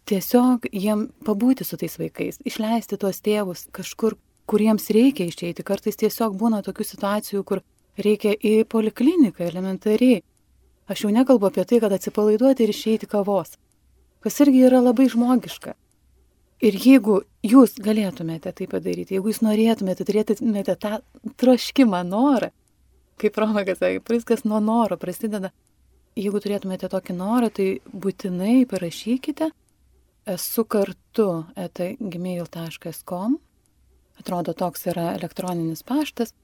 tiesiog 0.07 0.71
jiem 0.71 1.09
pabūti 1.27 1.67
su 1.67 1.81
tais 1.83 1.99
vaikais, 1.99 2.39
išleisti 2.47 3.01
tuos 3.03 3.19
tėvus 3.27 3.67
kažkur, 3.75 4.15
kuriems 4.47 4.87
reikia 4.95 5.27
išeiti. 5.27 5.67
Kartais 5.67 5.99
tiesiog 5.99 6.39
būna 6.39 6.63
tokių 6.63 6.87
situacijų, 6.93 7.43
kur 7.43 7.65
reikia 7.99 8.39
į 8.39 8.63
polikliniką 8.71 9.51
elementariai. 9.51 10.23
Aš 10.87 11.09
jau 11.09 11.13
nekalbu 11.19 11.51
apie 11.51 11.67
tai, 11.67 11.83
kad 11.83 11.99
atsipalaiduoti 11.99 12.63
ir 12.63 12.71
išeiti 12.71 13.11
kavos 13.11 13.59
kas 14.25 14.41
irgi 14.45 14.65
yra 14.69 14.81
labai 14.83 15.09
žmogiška. 15.13 15.75
Ir 16.63 16.79
jeigu 16.79 17.23
jūs 17.43 17.75
galėtumėte 17.83 18.53
tai 18.55 18.69
padaryti, 18.71 19.17
jeigu 19.17 19.33
jūs 19.33 19.43
norėtumėte, 19.43 20.07
turėtumėte 20.07 20.77
tą 20.79 21.01
troškimą, 21.43 22.05
norą, 22.07 22.53
kaip 23.19 23.39
Romakas 23.43 23.81
sakė, 23.83 24.03
viskas 24.15 24.45
nuo 24.47 24.61
noro 24.63 24.99
prasideda. 25.01 25.51
Jeigu 26.15 26.43
turėtumėte 26.45 26.91
tokį 26.93 27.17
norą, 27.17 27.49
tai 27.57 27.67
būtinai 27.89 28.63
parašykite 28.69 29.49
esu 30.29 30.65
kartu 30.71 31.29
etagmail.com, 31.59 33.39
atrodo 34.21 34.55
toks 34.55 34.87
yra 34.93 35.09
elektroninis 35.17 35.83
paštas, 35.83 36.35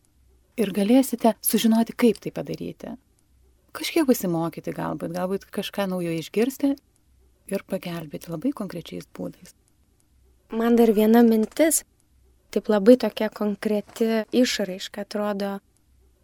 ir 0.58 0.72
galėsite 0.74 1.36
sužinoti, 1.44 1.94
kaip 1.94 2.18
tai 2.22 2.32
padaryti. 2.34 2.96
Kažkiek 3.76 4.08
pasimokyti 4.08 4.74
galbūt, 4.74 5.14
galbūt 5.14 5.46
kažką 5.54 5.86
naujo 5.92 6.14
išgirsti 6.18 6.74
ir 7.56 7.64
pagelbėti 7.68 8.32
labai 8.32 8.52
konkrečiais 8.56 9.08
būdais. 9.16 9.54
Man 10.52 10.76
dar 10.80 10.92
viena 10.96 11.22
mintis, 11.24 11.82
taip 12.52 12.70
labai 12.72 12.96
tokia 13.00 13.28
konkreti 13.28 14.24
išraiška 14.32 15.04
atrodo, 15.04 15.58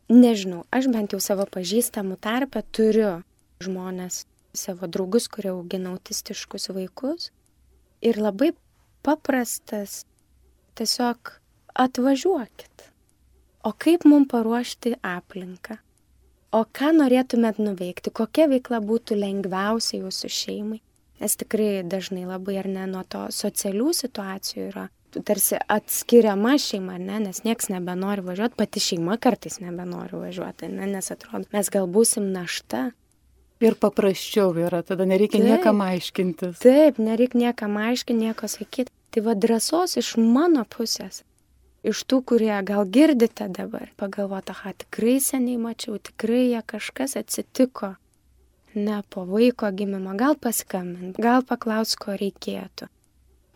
nežinau, 0.09 0.65
aš 0.73 0.89
bent 0.93 1.13
jau 1.13 1.21
savo 1.21 1.45
pažįstamų 1.45 2.17
tarpę 2.25 2.65
turiu 2.73 3.19
žmonės, 3.65 4.25
savo 4.57 4.89
draugus, 4.89 5.29
kurie 5.29 5.53
augina 5.53 5.93
autistiškus 5.93 6.71
vaikus. 6.73 7.31
Ir 8.05 8.21
labai 8.21 8.53
paprastas, 9.05 10.05
tiesiog 10.77 11.37
atvažiuokit. 11.75 12.91
O 13.65 13.73
kaip 13.73 14.05
mums 14.05 14.29
paruošti 14.29 14.97
aplinką? 15.01 15.79
O 16.55 16.63
ką 16.79 16.93
norėtumėt 16.95 17.59
nuveikti? 17.59 18.13
Kokia 18.15 18.47
veikla 18.53 18.79
būtų 18.85 19.17
lengviausia 19.19 20.03
jūsų 20.03 20.29
šeimai? 20.31 20.81
Nes 21.23 21.37
tikrai 21.39 21.85
dažnai 21.87 22.25
labai 22.27 22.59
ar 22.59 22.69
ne 22.69 22.89
nuo 22.91 23.05
to 23.09 23.27
socialių 23.31 23.93
situacijų 23.95 24.69
yra 24.73 24.89
tarsi 25.23 25.57
atskiriama 25.69 26.59
šeima, 26.59 26.99
ne, 26.99 27.21
nes 27.21 27.43
nieks 27.45 27.69
nebenori 27.71 28.25
važiuoti, 28.25 28.57
pati 28.59 28.81
šeima 28.81 29.17
kartais 29.23 29.61
nebenori 29.63 30.19
važiuoti, 30.19 30.69
ne, 30.69 30.89
nes 30.91 31.11
atrodo, 31.15 31.47
mes 31.53 31.71
gal 31.71 31.87
būsim 31.91 32.31
našta. 32.35 32.89
Ir 33.63 33.77
paprasčiau 33.81 34.51
yra, 34.59 34.83
tada 34.83 35.07
nereikia 35.09 35.39
taip, 35.39 35.47
niekam 35.53 35.83
aiškintis. 35.85 36.59
Taip, 36.63 36.99
nereikia 36.99 37.47
niekam 37.47 37.79
aiškinti, 37.81 38.27
nieko 38.27 38.51
sakyti. 38.51 38.93
Tai 39.15 39.23
va 39.29 39.37
drąsos 39.39 39.95
iš 40.01 40.17
mano 40.19 40.65
pusės, 40.67 41.23
iš 41.87 42.03
tų, 42.11 42.19
kurie 42.33 42.55
gal 42.67 42.83
girdite 42.91 43.47
dabar, 43.47 43.93
pagalvoti, 44.01 44.51
aha, 44.51 44.75
tikrai 44.83 45.21
seniai 45.23 45.61
mačiau, 45.63 46.01
tikrai 46.03 46.49
jie 46.49 46.63
kažkas 46.75 47.15
atsitiko 47.21 47.95
ne 48.75 49.03
po 49.11 49.25
vaiko 49.29 49.71
gimimo, 49.73 50.15
gal 50.19 50.37
paskambint, 50.41 51.19
gal 51.21 51.45
paklaus, 51.47 51.95
ko 52.01 52.17
reikėtų, 52.19 52.89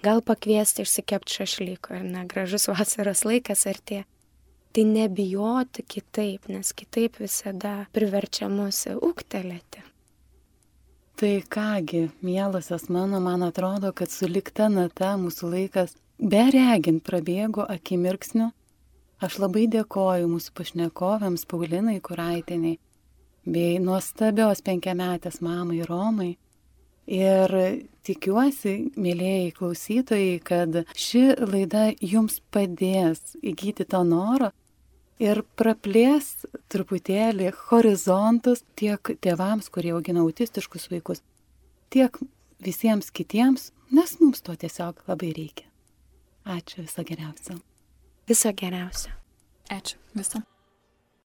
gal 0.04 0.22
pakviesti 0.22 0.84
išsikepti 0.86 1.40
šašlyko 1.40 1.98
ir 1.98 2.06
ne 2.06 2.24
gražus 2.30 2.68
vasaros 2.70 3.24
laikas 3.28 3.66
artė. 3.70 4.04
Tai 4.72 4.84
nebijoti 4.84 5.82
kitaip, 5.82 6.50
nes 6.52 6.74
kitaip 6.76 7.16
visada 7.22 7.86
priverčia 7.96 8.50
mus 8.52 8.84
ūktelėti. 8.92 9.80
Tai 11.18 11.30
kągi, 11.50 12.02
mielosios 12.22 12.84
mano, 12.92 13.18
man 13.20 13.42
atrodo, 13.42 13.90
kad 13.96 14.12
sulikta 14.12 14.68
nata 14.70 15.16
mūsų 15.18 15.50
laikas 15.54 15.96
beregint 16.20 17.02
prabėgo 17.06 17.64
akimirksniu. 17.66 18.52
Aš 19.18 19.40
labai 19.42 19.64
dėkoju 19.72 20.28
mūsų 20.30 20.54
pašnekovėms 20.54 21.42
Paulinai 21.50 21.96
Kuraitiniai 21.98 22.78
bei 23.46 23.78
nuostabios 23.82 24.62
penkiametės 24.64 25.40
mamai 25.44 25.82
Romai. 25.88 26.36
Ir 27.08 27.52
tikiuosi, 28.04 28.74
mėlyjei 29.00 29.52
klausytojai, 29.56 30.40
kad 30.44 30.82
ši 30.92 31.22
laida 31.40 31.86
jums 32.04 32.42
padės 32.52 33.32
įgyti 33.40 33.86
to 33.88 34.02
noro 34.04 34.50
ir 35.18 35.40
praplės 35.58 36.44
truputėlį 36.68 37.52
horizontus 37.70 38.62
tiek 38.78 39.14
tėvams, 39.24 39.70
kurie 39.72 39.94
augina 39.96 40.20
autistiškus 40.26 40.90
vaikus, 40.92 41.24
tiek 41.88 42.20
visiems 42.60 43.08
kitiems, 43.14 43.70
nes 43.94 44.18
mums 44.20 44.44
to 44.44 44.54
tiesiog 44.60 45.02
labai 45.08 45.32
reikia. 45.32 45.66
Ačiū 46.48 46.84
viso 46.84 47.04
geriausio. 47.04 47.58
Viso 48.28 48.52
geriausio. 48.52 49.12
Ačiū. 49.72 49.96
Viso. 50.16 50.40